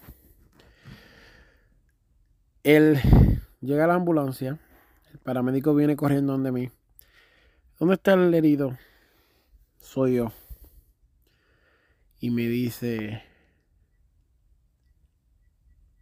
Él 2.63 3.01
llega 3.61 3.83
a 3.83 3.87
la 3.89 3.95
ambulancia. 3.95 4.61
El 5.13 5.19
paramédico 5.19 5.75
viene 5.75 5.97
corriendo 5.97 6.35
donde 6.35 6.53
mí. 6.53 6.71
¿Dónde 7.81 7.95
está 7.97 8.13
el 8.13 8.33
herido? 8.33 8.79
Soy 9.81 10.15
yo. 10.15 10.31
Y 12.21 12.31
me 12.31 12.43
dice, 12.43 13.21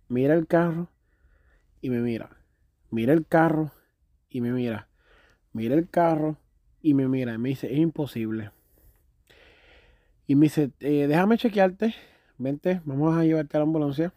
mira 0.08 0.34
el 0.34 0.46
carro. 0.46 0.90
Y 1.80 1.88
me 1.88 2.00
mira. 2.00 2.28
Mira 2.90 3.14
el 3.14 3.26
carro 3.26 3.72
y 4.34 4.40
me 4.40 4.50
mira. 4.50 4.88
Mira 5.52 5.76
el 5.76 5.88
carro 5.88 6.36
y 6.82 6.92
me 6.92 7.06
mira. 7.06 7.34
Y 7.34 7.38
me 7.38 7.50
dice, 7.50 7.72
es 7.72 7.78
imposible. 7.78 8.50
Y 10.26 10.34
me 10.34 10.46
dice, 10.46 10.72
eh, 10.80 11.06
déjame 11.06 11.38
chequearte. 11.38 11.94
Vente, 12.36 12.80
vamos 12.84 13.16
a 13.16 13.22
llevarte 13.22 13.56
a 13.56 13.60
la 13.60 13.64
ambulancia. 13.64 14.12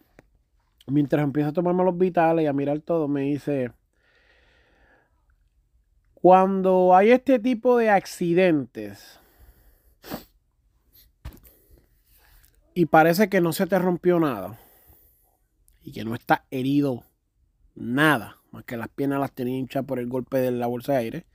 Mientras 0.88 1.22
empieza 1.22 1.50
a 1.50 1.52
tomarme 1.52 1.84
los 1.84 1.96
vitales 1.96 2.42
y 2.42 2.48
a 2.48 2.52
mirar 2.52 2.80
todo, 2.80 3.06
me 3.06 3.20
dice, 3.22 3.70
cuando 6.14 6.96
hay 6.96 7.12
este 7.12 7.38
tipo 7.38 7.76
de 7.76 7.90
accidentes 7.90 9.20
y 12.74 12.86
parece 12.86 13.28
que 13.28 13.40
no 13.40 13.52
se 13.52 13.68
te 13.68 13.78
rompió 13.78 14.18
nada 14.18 14.58
y 15.80 15.92
que 15.92 16.04
no 16.04 16.16
está 16.16 16.44
herido 16.50 17.04
nada, 17.76 18.37
más 18.50 18.64
que 18.64 18.76
las 18.76 18.88
piernas 18.88 19.20
las 19.20 19.32
tenía 19.32 19.58
hinchas 19.58 19.84
por 19.84 19.98
el 19.98 20.08
golpe 20.08 20.38
de 20.38 20.50
la 20.50 20.66
bolsa 20.66 20.92
de 20.92 20.98
aire. 20.98 21.26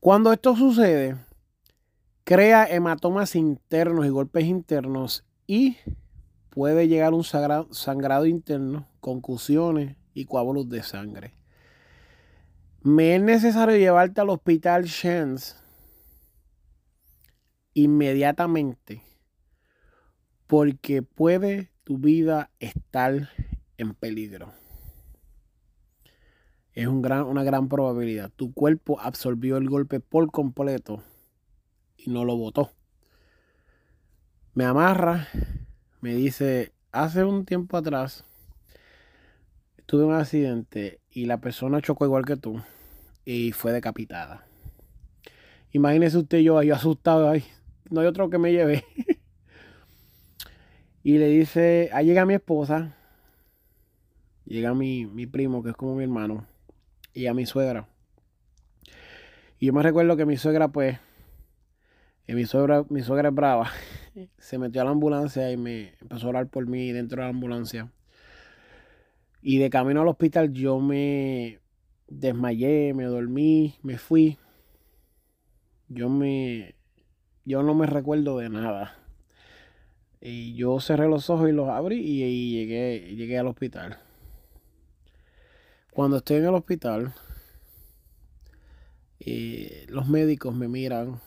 Cuando 0.00 0.32
esto 0.32 0.54
sucede, 0.54 1.16
crea 2.24 2.66
hematomas 2.66 3.34
internos 3.36 4.06
y 4.06 4.10
golpes 4.10 4.44
internos 4.44 5.24
y 5.46 5.76
puede 6.50 6.88
llegar 6.88 7.14
un 7.14 7.24
sangrado 7.24 8.26
interno, 8.26 8.88
concusiones 9.00 9.96
y 10.14 10.26
coágulos 10.26 10.68
de 10.68 10.82
sangre. 10.82 11.34
Me 12.82 13.16
es 13.16 13.22
necesario 13.22 13.76
llevarte 13.76 14.20
al 14.20 14.30
hospital 14.30 14.84
Shands 14.84 15.56
inmediatamente 17.72 19.02
porque 20.46 21.02
puede 21.02 21.70
tu 21.82 21.98
vida 21.98 22.50
estar 22.60 23.30
en 23.78 23.94
peligro. 23.94 24.52
Es 26.74 26.88
gran, 27.00 27.24
una 27.24 27.44
gran 27.44 27.68
probabilidad. 27.68 28.30
Tu 28.34 28.52
cuerpo 28.52 29.00
absorbió 29.00 29.56
el 29.56 29.68
golpe 29.68 30.00
por 30.00 30.30
completo 30.30 31.02
y 31.96 32.10
no 32.10 32.24
lo 32.24 32.36
botó. 32.36 32.70
Me 34.54 34.64
amarra, 34.64 35.28
me 36.00 36.14
dice, 36.14 36.72
hace 36.92 37.24
un 37.24 37.44
tiempo 37.44 37.76
atrás 37.76 38.24
tuve 39.86 40.04
un 40.04 40.14
accidente 40.14 41.00
y 41.10 41.26
la 41.26 41.40
persona 41.40 41.80
chocó 41.80 42.06
igual 42.06 42.24
que 42.24 42.36
tú 42.36 42.60
y 43.24 43.52
fue 43.52 43.72
decapitada. 43.72 44.46
Imagínese 45.72 46.18
usted 46.18 46.38
yo 46.38 46.58
ahí 46.58 46.70
asustado, 46.70 47.28
ahí 47.28 47.44
no 47.90 48.00
hay 48.00 48.06
otro 48.06 48.30
que 48.30 48.38
me 48.38 48.52
lleve. 48.52 48.84
y 51.02 51.18
le 51.18 51.28
dice, 51.28 51.90
ahí 51.92 52.06
llega 52.06 52.26
mi 52.26 52.34
esposa, 52.34 52.96
llega 54.44 54.74
mi, 54.74 55.06
mi 55.06 55.26
primo, 55.26 55.62
que 55.62 55.70
es 55.70 55.76
como 55.76 55.96
mi 55.96 56.04
hermano, 56.04 56.46
y 57.14 57.26
a 57.26 57.34
mi 57.34 57.46
suegra. 57.46 57.88
Y 59.58 59.66
yo 59.66 59.72
me 59.72 59.82
recuerdo 59.82 60.16
que 60.16 60.26
mi 60.26 60.36
suegra, 60.36 60.68
pues, 60.68 60.98
mi 62.26 62.44
suegra, 62.44 62.84
mi 62.90 63.02
suegra 63.02 63.28
es 63.30 63.34
brava, 63.34 63.70
se 64.38 64.58
metió 64.58 64.82
a 64.82 64.84
la 64.84 64.90
ambulancia 64.90 65.50
y 65.50 65.56
me 65.56 65.94
empezó 66.00 66.26
a 66.26 66.30
orar 66.30 66.48
por 66.48 66.66
mí 66.66 66.92
dentro 66.92 67.22
de 67.22 67.28
la 67.28 67.30
ambulancia. 67.30 67.90
Y 69.40 69.58
de 69.58 69.70
camino 69.70 70.02
al 70.02 70.08
hospital 70.08 70.52
yo 70.52 70.80
me 70.80 71.60
desmayé, 72.08 72.94
me 72.94 73.04
dormí, 73.04 73.74
me 73.82 73.98
fui. 73.98 74.38
Yo 75.88 76.08
me 76.08 76.74
yo 77.44 77.62
no 77.62 77.74
me 77.74 77.86
recuerdo 77.86 78.38
de 78.38 78.48
nada. 78.48 78.96
Y 80.20 80.54
yo 80.54 80.80
cerré 80.80 81.08
los 81.08 81.28
ojos 81.28 81.50
y 81.50 81.52
los 81.52 81.68
abrí 81.68 82.00
y, 82.00 82.52
llegué, 82.52 83.14
llegué 83.14 83.38
al 83.38 83.48
hospital. 83.48 83.98
Cuando 85.94 86.18
estoy 86.18 86.36
en 86.36 86.44
el 86.44 86.54
hospital, 86.54 87.14
eh, 89.20 89.86
los 89.88 90.06
médicos 90.08 90.54
me 90.54 90.68
miran, 90.68 91.22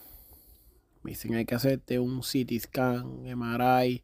me 1.01 1.11
dicen 1.11 1.33
hay 1.33 1.45
que 1.45 1.55
hacerte 1.55 1.99
un 1.99 2.21
CT 2.21 2.59
scan, 2.59 3.25
MRI, 3.25 4.03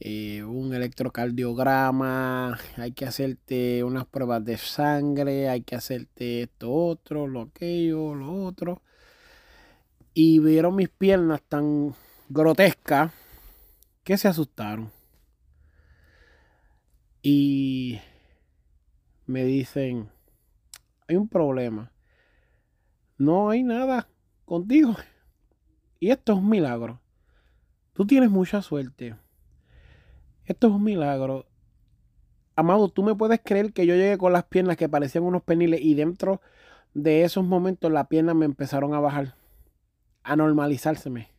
eh, 0.00 0.42
un 0.42 0.74
electrocardiograma, 0.74 2.58
hay 2.76 2.92
que 2.92 3.06
hacerte 3.06 3.82
unas 3.82 4.04
pruebas 4.06 4.44
de 4.44 4.58
sangre, 4.58 5.48
hay 5.48 5.62
que 5.62 5.76
hacerte 5.76 6.42
esto 6.42 6.70
otro, 6.70 7.26
lo 7.26 7.40
aquello, 7.40 8.14
lo 8.14 8.44
otro 8.44 8.82
y 10.18 10.38
vieron 10.38 10.74
mis 10.74 10.88
piernas 10.88 11.42
tan 11.46 11.94
grotescas 12.30 13.12
que 14.02 14.16
se 14.16 14.26
asustaron. 14.28 14.90
Y 17.22 18.00
me 19.26 19.44
dicen, 19.44 20.08
hay 21.08 21.16
un 21.16 21.28
problema. 21.28 21.92
No 23.18 23.50
hay 23.50 23.62
nada 23.62 24.08
contigo. 24.44 24.94
Y 25.98 26.10
esto 26.10 26.34
es 26.34 26.38
un 26.38 26.50
milagro. 26.50 27.00
Tú 27.94 28.06
tienes 28.06 28.30
mucha 28.30 28.60
suerte. 28.60 29.16
Esto 30.44 30.66
es 30.66 30.74
un 30.74 30.84
milagro. 30.84 31.46
Amado, 32.54 32.90
tú 32.90 33.02
me 33.02 33.14
puedes 33.14 33.40
creer 33.42 33.72
que 33.72 33.86
yo 33.86 33.94
llegué 33.94 34.18
con 34.18 34.34
las 34.34 34.44
piernas 34.44 34.76
que 34.76 34.90
parecían 34.90 35.24
unos 35.24 35.42
peniles 35.42 35.80
y 35.80 35.94
dentro 35.94 36.42
de 36.92 37.24
esos 37.24 37.44
momentos 37.44 37.90
las 37.90 38.08
piernas 38.08 38.36
me 38.36 38.44
empezaron 38.44 38.92
a 38.92 39.00
bajar 39.00 39.36
a 40.22 40.36
normalizárseme. 40.36 41.30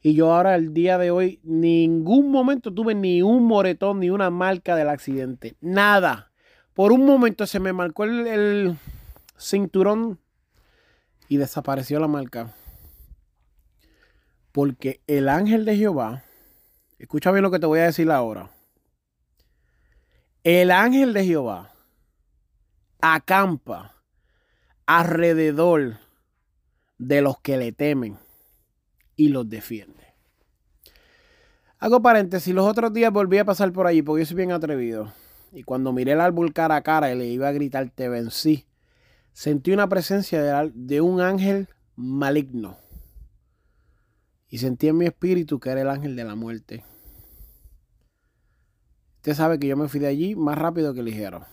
Y 0.00 0.14
yo 0.14 0.32
ahora, 0.32 0.54
el 0.54 0.72
día 0.72 0.98
de 0.98 1.10
hoy, 1.10 1.40
ningún 1.42 2.30
momento 2.30 2.72
tuve 2.72 2.94
ni 2.94 3.22
un 3.22 3.44
moretón 3.44 4.00
ni 4.00 4.10
una 4.10 4.30
marca 4.30 4.76
del 4.76 4.88
accidente. 4.88 5.56
Nada. 5.60 6.30
Por 6.76 6.92
un 6.92 7.06
momento 7.06 7.46
se 7.46 7.58
me 7.58 7.72
marcó 7.72 8.04
el, 8.04 8.76
cinturón 9.38 10.20
y 11.26 11.38
desapareció 11.38 11.98
la 11.98 12.06
marca. 12.06 12.54
Porque 14.52 15.00
el 15.06 15.30
ángel 15.30 15.64
de 15.64 15.74
Jehová, 15.78 16.22
escucha 16.98 17.32
bien 17.32 17.44
lo 17.44 17.50
que 17.50 17.58
te 17.58 17.64
voy 17.64 17.78
a 17.78 17.84
decir 17.84 18.10
ahora. 18.10 18.50
El 20.44 20.70
ángel 20.70 21.14
de 21.14 21.24
Jehová 21.24 21.72
acampa 23.00 23.94
alrededor 24.84 25.96
de 26.98 27.22
los 27.22 27.40
que 27.40 27.56
le 27.56 27.72
temen 27.72 28.18
y 29.16 29.28
los 29.28 29.48
defiende. 29.48 30.12
Hago 31.78 32.02
paréntesis, 32.02 32.54
los 32.54 32.66
otros 32.66 32.92
días 32.92 33.10
volví 33.10 33.38
a 33.38 33.46
pasar 33.46 33.72
por 33.72 33.86
allí 33.86 34.02
porque 34.02 34.24
yo 34.24 34.26
soy 34.26 34.36
bien 34.36 34.52
atrevido. 34.52 35.10
Y 35.56 35.62
cuando 35.62 35.90
miré 35.90 36.12
el 36.12 36.20
árbol 36.20 36.52
cara 36.52 36.76
a 36.76 36.82
cara 36.82 37.10
y 37.10 37.16
le 37.16 37.24
iba 37.28 37.48
a 37.48 37.52
gritar 37.52 37.88
te 37.88 38.10
vencí, 38.10 38.66
sentí 39.32 39.72
una 39.72 39.88
presencia 39.88 40.42
de, 40.42 40.70
de 40.74 41.00
un 41.00 41.22
ángel 41.22 41.70
maligno. 41.94 42.76
Y 44.50 44.58
sentí 44.58 44.88
en 44.88 44.98
mi 44.98 45.06
espíritu 45.06 45.58
que 45.58 45.70
era 45.70 45.80
el 45.80 45.88
ángel 45.88 46.14
de 46.14 46.24
la 46.24 46.34
muerte. 46.34 46.84
Usted 49.16 49.32
sabe 49.32 49.58
que 49.58 49.66
yo 49.66 49.78
me 49.78 49.88
fui 49.88 49.98
de 49.98 50.08
allí 50.08 50.36
más 50.36 50.58
rápido 50.58 50.92
que 50.92 51.02
ligero. 51.02 51.46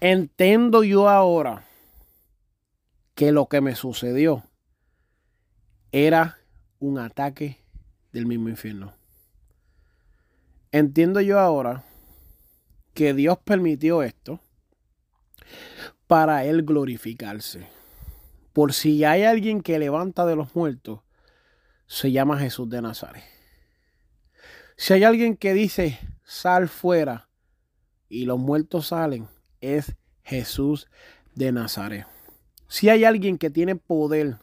Entiendo 0.00 0.84
yo 0.84 1.08
ahora 1.08 1.64
que 3.14 3.32
lo 3.32 3.46
que 3.46 3.62
me 3.62 3.74
sucedió 3.74 4.44
era 5.92 6.36
un 6.78 6.98
ataque 6.98 7.64
del 8.12 8.26
mismo 8.26 8.50
infierno. 8.50 8.92
Entiendo 10.70 11.22
yo 11.22 11.40
ahora 11.40 11.87
que 12.98 13.14
Dios 13.14 13.38
permitió 13.38 14.02
esto 14.02 14.40
para 16.08 16.44
Él 16.44 16.64
glorificarse. 16.64 17.68
Por 18.52 18.72
si 18.72 19.04
hay 19.04 19.22
alguien 19.22 19.62
que 19.62 19.78
levanta 19.78 20.26
de 20.26 20.34
los 20.34 20.56
muertos, 20.56 21.02
se 21.86 22.10
llama 22.10 22.40
Jesús 22.40 22.68
de 22.68 22.82
Nazaret. 22.82 23.22
Si 24.76 24.94
hay 24.94 25.04
alguien 25.04 25.36
que 25.36 25.54
dice, 25.54 25.96
sal 26.24 26.68
fuera, 26.68 27.28
y 28.08 28.24
los 28.24 28.40
muertos 28.40 28.88
salen, 28.88 29.28
es 29.60 29.94
Jesús 30.24 30.88
de 31.36 31.52
Nazaret. 31.52 32.04
Si 32.66 32.88
hay 32.88 33.04
alguien 33.04 33.38
que 33.38 33.48
tiene 33.48 33.76
poder 33.76 34.38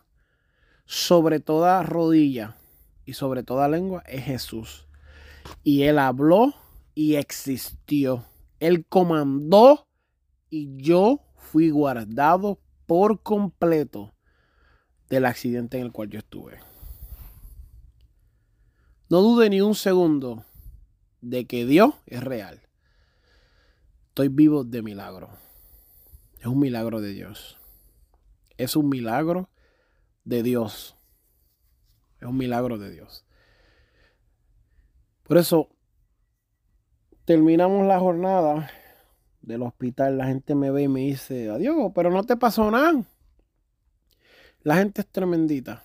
sobre 0.85 1.41
toda 1.41 1.83
rodilla 1.83 2.55
y 3.03 3.15
sobre 3.15 3.43
toda 3.43 3.67
lengua, 3.67 4.01
es 4.07 4.23
Jesús. 4.23 4.87
Y 5.61 5.83
Él 5.83 5.99
habló 5.99 6.55
y 6.93 7.15
existió. 7.15 8.23
Él 8.65 8.85
comandó 8.87 9.87
y 10.49 10.75
yo 10.81 11.21
fui 11.35 11.69
guardado 11.69 12.59
por 12.85 13.21
completo 13.21 14.13
del 15.09 15.25
accidente 15.25 15.77
en 15.77 15.85
el 15.85 15.91
cual 15.91 16.09
yo 16.09 16.19
estuve. 16.19 16.59
No 19.09 19.21
dude 19.21 19.49
ni 19.49 19.61
un 19.61 19.75
segundo 19.75 20.45
de 21.21 21.45
que 21.45 21.65
Dios 21.65 21.93
es 22.05 22.23
real. 22.23 22.61
Estoy 24.09 24.29
vivo 24.29 24.63
de 24.63 24.81
milagro. 24.81 25.29
Es 26.39 26.47
un 26.47 26.59
milagro 26.59 27.01
de 27.01 27.13
Dios 27.13 27.57
es 28.57 28.75
un 28.75 28.89
milagro 28.89 29.49
de 30.23 30.43
Dios. 30.43 30.95
Es 32.19 32.27
un 32.27 32.37
milagro 32.37 32.77
de 32.77 32.91
Dios. 32.91 33.25
Por 35.23 35.37
eso 35.37 35.69
terminamos 37.25 37.85
la 37.85 37.99
jornada 37.99 38.69
del 39.41 39.63
hospital. 39.63 40.17
La 40.17 40.27
gente 40.27 40.55
me 40.55 40.71
ve 40.71 40.83
y 40.83 40.87
me 40.87 41.01
dice, 41.01 41.49
adiós, 41.49 41.91
pero 41.93 42.09
no 42.11 42.23
te 42.23 42.37
pasó 42.37 42.69
nada. 42.71 43.03
La 44.63 44.77
gente 44.77 45.01
es 45.01 45.07
tremendita. 45.07 45.83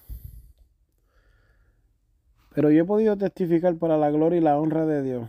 Pero 2.54 2.70
yo 2.70 2.82
he 2.82 2.86
podido 2.86 3.16
testificar 3.16 3.74
para 3.76 3.96
la 3.96 4.10
gloria 4.10 4.38
y 4.38 4.42
la 4.42 4.58
honra 4.58 4.86
de 4.86 5.02
Dios 5.02 5.28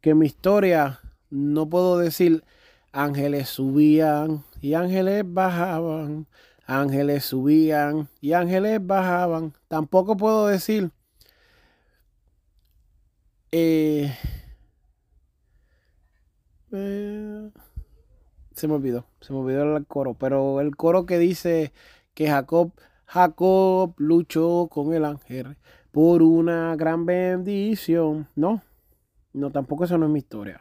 que 0.00 0.14
mi 0.14 0.26
historia 0.26 1.00
no 1.30 1.68
puedo 1.68 1.98
decir 1.98 2.44
ángeles 2.92 3.48
subían 3.48 4.44
y 4.60 4.74
ángeles 4.74 5.24
bajaban, 5.26 6.26
ángeles 6.66 7.24
subían 7.24 8.08
y 8.20 8.32
ángeles 8.32 8.84
bajaban. 8.84 9.54
Tampoco 9.68 10.16
puedo 10.16 10.46
decir 10.46 10.90
eh, 13.52 14.16
eh, 16.72 17.50
se 18.52 18.68
me 18.68 18.74
olvidó, 18.74 19.06
se 19.20 19.32
me 19.32 19.40
olvidó 19.40 19.76
el 19.76 19.86
coro, 19.86 20.14
pero 20.14 20.60
el 20.60 20.76
coro 20.76 21.06
que 21.06 21.18
dice 21.18 21.72
que 22.14 22.28
Jacob, 22.28 22.72
Jacob 23.06 23.94
luchó 23.96 24.68
con 24.70 24.92
el 24.92 25.04
ángel 25.04 25.56
por 25.92 26.22
una 26.22 26.76
gran 26.76 27.06
bendición. 27.06 28.28
No, 28.36 28.62
no, 29.32 29.50
tampoco 29.50 29.84
eso 29.84 29.98
no 29.98 30.06
es 30.06 30.12
mi 30.12 30.18
historia. 30.18 30.60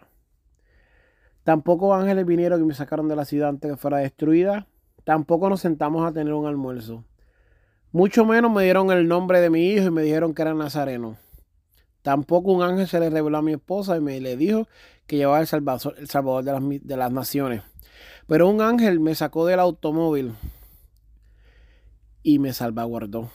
Tampoco 1.44 1.96
ángeles 1.96 2.26
vinieron 2.26 2.62
y 2.62 2.66
me 2.66 2.74
sacaron 2.74 3.08
de 3.08 3.16
la 3.16 3.26
ciudad 3.26 3.50
antes 3.50 3.72
que 3.72 3.78
fuera 3.78 3.98
destruida. 3.98 4.68
Tampoco 5.04 5.50
nos 5.50 5.62
sentamos 5.62 6.08
a 6.08 6.14
tener 6.14 6.34
un 6.34 6.46
almuerzo. 6.46 7.04
Mucho 7.92 8.24
menos 8.24 8.52
me 8.52 8.64
dieron 8.64 8.92
el 8.92 9.08
nombre 9.08 9.42
de 9.42 9.50
mi 9.50 9.68
hijo 9.70 9.88
y 9.88 9.92
me 9.92 10.04
dijeron 10.04 10.36
que 10.36 10.44
era 10.44 10.54
nazareno. 10.54 11.18
Tampoco 12.04 12.52
un 12.52 12.62
ángel 12.62 12.88
se 12.88 13.00
le 13.00 13.10
reveló 13.10 13.40
a 13.40 13.42
mi 13.42 13.54
esposa 13.54 13.98
y 13.98 14.00
me 14.00 14.20
le 14.20 14.38
dijo 14.38 14.68
que 15.10 15.18
llevaba 15.18 15.42
el 15.42 15.48
Salvador, 15.48 15.96
el 15.98 16.08
Salvador 16.08 16.44
de, 16.44 16.52
las, 16.52 16.62
de 16.88 16.98
las 16.98 17.12
naciones. 17.12 17.64
Pero 18.28 18.48
un 18.48 18.62
ángel 18.62 19.00
me 19.00 19.16
sacó 19.16 19.48
del 19.48 19.60
automóvil 19.60 20.36
y 22.22 22.38
me 22.38 22.54
salvaguardó. 22.54 23.32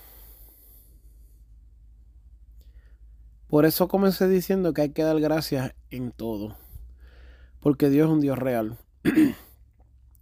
Por 3.49 3.67
eso 3.67 3.89
comencé 3.89 4.29
diciendo 4.29 4.73
que 4.73 4.83
hay 4.83 4.91
que 4.91 5.03
dar 5.03 5.19
gracias 5.19 5.75
en 5.91 6.13
todo. 6.13 6.57
Porque 7.59 7.91
Dios 7.91 8.07
es 8.07 8.13
un 8.13 8.21
Dios 8.21 8.39
real. 8.39 8.79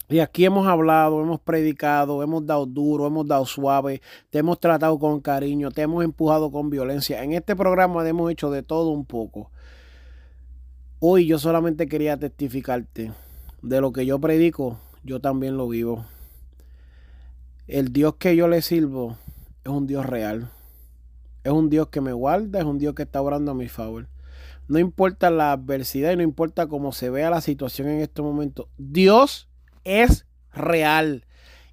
Y 0.08 0.18
aquí 0.18 0.44
hemos 0.44 0.66
hablado, 0.66 1.22
hemos 1.22 1.40
predicado, 1.40 2.22
hemos 2.22 2.44
dado 2.44 2.66
duro, 2.66 3.06
hemos 3.06 3.26
dado 3.26 3.46
suave, 3.46 4.02
te 4.28 4.40
hemos 4.40 4.60
tratado 4.60 4.98
con 4.98 5.22
cariño, 5.22 5.70
te 5.70 5.80
hemos 5.80 6.04
empujado 6.04 6.50
con 6.50 6.68
violencia. 6.68 7.22
En 7.22 7.32
este 7.32 7.56
programa 7.56 8.06
hemos 8.06 8.30
hecho 8.30 8.50
de 8.50 8.62
todo 8.62 8.90
un 8.90 9.06
poco. 9.06 9.50
Hoy 11.04 11.26
yo 11.26 11.40
solamente 11.40 11.88
quería 11.88 12.16
testificarte 12.16 13.10
de 13.60 13.80
lo 13.80 13.92
que 13.92 14.06
yo 14.06 14.20
predico, 14.20 14.78
yo 15.02 15.18
también 15.20 15.56
lo 15.56 15.66
vivo. 15.66 16.06
El 17.66 17.92
Dios 17.92 18.14
que 18.20 18.36
yo 18.36 18.46
le 18.46 18.62
sirvo 18.62 19.16
es 19.64 19.72
un 19.72 19.88
Dios 19.88 20.06
real. 20.06 20.52
Es 21.42 21.50
un 21.50 21.70
Dios 21.70 21.88
que 21.88 22.00
me 22.00 22.12
guarda, 22.12 22.60
es 22.60 22.64
un 22.64 22.78
Dios 22.78 22.94
que 22.94 23.02
está 23.02 23.20
orando 23.20 23.50
a 23.50 23.54
mi 23.56 23.66
favor. 23.66 24.06
No 24.68 24.78
importa 24.78 25.32
la 25.32 25.50
adversidad 25.50 26.12
y 26.12 26.16
no 26.18 26.22
importa 26.22 26.68
cómo 26.68 26.92
se 26.92 27.10
vea 27.10 27.30
la 27.30 27.40
situación 27.40 27.88
en 27.88 27.98
este 27.98 28.22
momento. 28.22 28.68
Dios 28.78 29.48
es 29.82 30.24
real. 30.52 31.26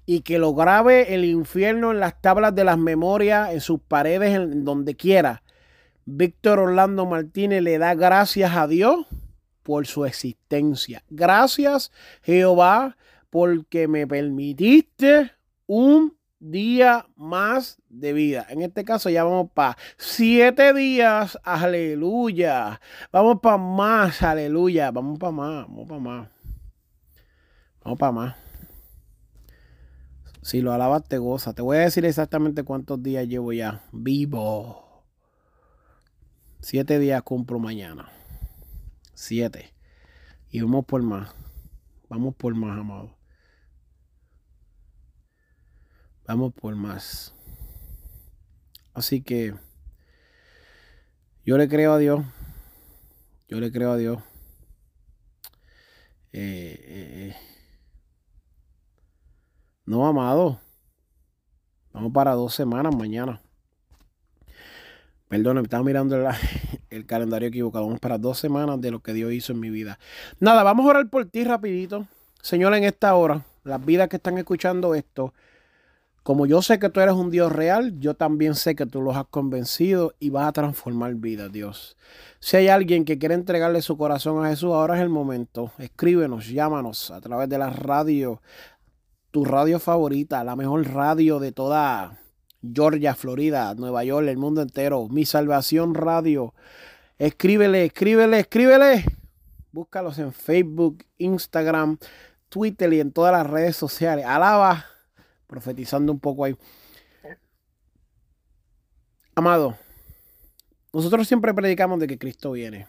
Y 0.06 0.22
que 0.22 0.40
lo 0.40 0.54
grabe 0.54 1.14
el 1.14 1.24
infierno 1.24 1.92
en 1.92 2.00
las 2.00 2.20
tablas 2.20 2.52
de 2.56 2.64
las 2.64 2.78
memorias, 2.78 3.52
en 3.52 3.60
sus 3.60 3.80
paredes, 3.80 4.34
en 4.34 4.64
donde 4.64 4.96
quiera. 4.96 5.44
Víctor 6.04 6.58
Orlando 6.58 7.06
Martínez 7.06 7.62
le 7.62 7.78
da 7.78 7.94
gracias 7.94 8.56
a 8.56 8.66
Dios 8.66 9.06
por 9.62 9.86
su 9.86 10.04
existencia. 10.04 11.02
Gracias, 11.10 11.92
Jehová, 12.22 12.96
porque 13.30 13.88
me 13.88 14.06
permitiste 14.06 15.32
un 15.66 16.16
día 16.40 17.06
más 17.16 17.78
de 17.88 18.12
vida. 18.12 18.46
En 18.48 18.62
este 18.62 18.84
caso 18.84 19.10
ya 19.10 19.24
vamos 19.24 19.50
para 19.52 19.76
siete 19.96 20.72
días, 20.72 21.38
aleluya. 21.44 22.80
Vamos 23.12 23.38
para 23.42 23.58
más, 23.58 24.22
aleluya. 24.22 24.90
Vamos 24.90 25.18
para 25.18 25.32
más, 25.32 25.66
vamos 25.68 25.88
para 25.88 26.00
más. 26.00 26.28
Vamos 27.84 27.98
para 27.98 28.12
más. 28.12 28.36
Si 30.42 30.62
lo 30.62 30.72
alabas, 30.72 31.04
te 31.04 31.18
goza. 31.18 31.52
Te 31.52 31.62
voy 31.62 31.76
a 31.76 31.80
decir 31.80 32.04
exactamente 32.04 32.64
cuántos 32.64 33.02
días 33.02 33.28
llevo 33.28 33.52
ya 33.52 33.82
vivo. 33.92 35.04
Siete 36.60 36.98
días 36.98 37.22
cumplo 37.22 37.58
mañana. 37.58 38.10
Siete. 39.20 39.74
Y 40.48 40.62
vamos 40.62 40.86
por 40.86 41.02
más. 41.02 41.34
Vamos 42.08 42.34
por 42.36 42.54
más, 42.54 42.78
amado. 42.78 43.18
Vamos 46.26 46.54
por 46.54 46.74
más. 46.74 47.34
Así 48.94 49.20
que 49.20 49.54
yo 51.44 51.58
le 51.58 51.68
creo 51.68 51.92
a 51.92 51.98
Dios. 51.98 52.24
Yo 53.46 53.60
le 53.60 53.70
creo 53.70 53.92
a 53.92 53.98
Dios. 53.98 54.22
Eh, 56.32 56.80
eh, 56.80 57.28
eh. 57.28 57.36
No, 59.84 60.06
amado. 60.06 60.62
Vamos 61.92 62.10
para 62.14 62.32
dos 62.32 62.54
semanas 62.54 62.96
mañana. 62.96 63.42
Perdón, 65.28 65.58
estaba 65.58 65.84
mirando 65.84 66.26
el, 66.90 67.06
calendario 67.06 67.48
equivocado. 67.48 67.86
Vamos 67.86 68.00
para 68.00 68.18
dos 68.18 68.38
semanas 68.38 68.80
de 68.80 68.90
lo 68.90 69.00
que 69.00 69.12
Dios 69.12 69.32
hizo 69.32 69.52
en 69.52 69.60
mi 69.60 69.70
vida. 69.70 69.98
Nada, 70.38 70.62
vamos 70.62 70.86
a 70.86 70.90
orar 70.90 71.08
por 71.08 71.26
ti 71.26 71.44
rapidito. 71.44 72.06
Señor, 72.42 72.74
en 72.74 72.84
esta 72.84 73.14
hora, 73.14 73.44
las 73.64 73.84
vidas 73.84 74.08
que 74.08 74.16
están 74.16 74.38
escuchando 74.38 74.94
esto, 74.94 75.34
como 76.22 76.46
yo 76.46 76.60
sé 76.62 76.78
que 76.78 76.90
tú 76.90 77.00
eres 77.00 77.14
un 77.14 77.30
Dios 77.30 77.50
real, 77.50 77.98
yo 77.98 78.14
también 78.14 78.54
sé 78.54 78.74
que 78.74 78.86
tú 78.86 79.00
los 79.00 79.16
has 79.16 79.26
convencido 79.26 80.14
y 80.20 80.30
vas 80.30 80.48
a 80.48 80.52
transformar 80.52 81.14
vidas, 81.14 81.50
Dios. 81.50 81.96
Si 82.40 82.56
hay 82.56 82.68
alguien 82.68 83.04
que 83.04 83.18
quiere 83.18 83.34
entregarle 83.34 83.82
su 83.82 83.96
corazón 83.96 84.44
a 84.44 84.48
Jesús, 84.50 84.72
ahora 84.72 84.96
es 84.96 85.02
el 85.02 85.08
momento. 85.08 85.72
Escríbenos, 85.78 86.48
llámanos 86.48 87.10
a 87.10 87.20
través 87.20 87.48
de 87.48 87.58
la 87.58 87.70
radio, 87.70 88.42
tu 89.30 89.44
radio 89.44 89.78
favorita, 89.78 90.44
la 90.44 90.56
mejor 90.56 90.86
radio 90.92 91.38
de 91.40 91.52
toda 91.52 92.18
Georgia, 92.62 93.14
Florida, 93.14 93.74
Nueva 93.74 94.04
York, 94.04 94.28
el 94.28 94.36
mundo 94.36 94.62
entero. 94.62 95.08
Mi 95.08 95.24
Salvación 95.24 95.94
Radio. 95.94 96.54
Escríbele, 97.18 97.86
escríbele, 97.86 98.40
escríbele. 98.40 99.04
Búscalos 99.72 100.18
en 100.18 100.32
Facebook, 100.32 101.04
Instagram, 101.18 101.98
Twitter 102.48 102.92
y 102.92 103.00
en 103.00 103.12
todas 103.12 103.32
las 103.32 103.46
redes 103.48 103.76
sociales. 103.76 104.24
Alaba, 104.24 104.86
profetizando 105.46 106.12
un 106.12 106.20
poco 106.20 106.44
ahí. 106.44 106.56
Amado, 109.34 109.76
nosotros 110.92 111.26
siempre 111.26 111.54
predicamos 111.54 112.00
de 112.00 112.06
que 112.06 112.18
Cristo 112.18 112.52
viene. 112.52 112.86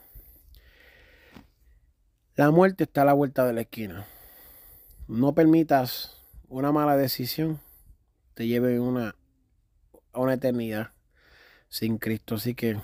La 2.36 2.51
muerte 2.51 2.86
está 2.86 3.03
a 3.03 3.05
la 3.05 3.13
vuelta 3.13 3.45
de 3.45 3.53
la 3.53 3.62
esquina. 3.62 4.05
No 5.07 5.34
permitas 5.34 6.17
una 6.47 6.71
mala 6.71 6.97
decisión 6.97 7.60
te 8.34 8.47
lleve 8.47 8.79
una, 8.79 9.15
a 10.13 10.19
una 10.19 10.34
eternidad 10.34 10.91
sin 11.69 11.97
Cristo. 11.97 12.36
Así 12.36 12.54
que 12.54 12.78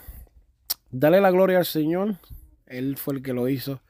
dale 0.91 1.21
la 1.21 1.31
gloria 1.31 1.59
al 1.59 1.65
Señor. 1.65 2.15
Él 2.65 2.97
fue 2.97 3.15
el 3.15 3.21
que 3.21 3.33
lo 3.33 3.47
hizo. 3.47 3.81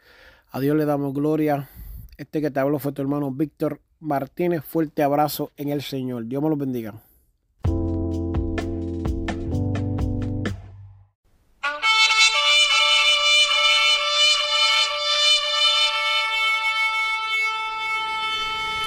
A 0.52 0.60
Dios 0.60 0.76
le 0.76 0.86
damos 0.86 1.13
gloria. 1.13 1.69
Este 2.17 2.41
que 2.41 2.52
te 2.52 2.60
habló 2.60 2.80
fue 2.80 2.91
tu 2.91 3.02
hermano 3.02 3.32
Víctor 3.32 3.82
Martínez. 4.00 4.63
Fuerte 4.63 5.04
abrazo 5.04 5.52
en 5.58 5.69
el 5.69 5.82
Señor. 5.82 6.26
Dios 6.26 6.41
me 6.41 6.50
los 6.50 6.58
bendiga. 6.58 7.02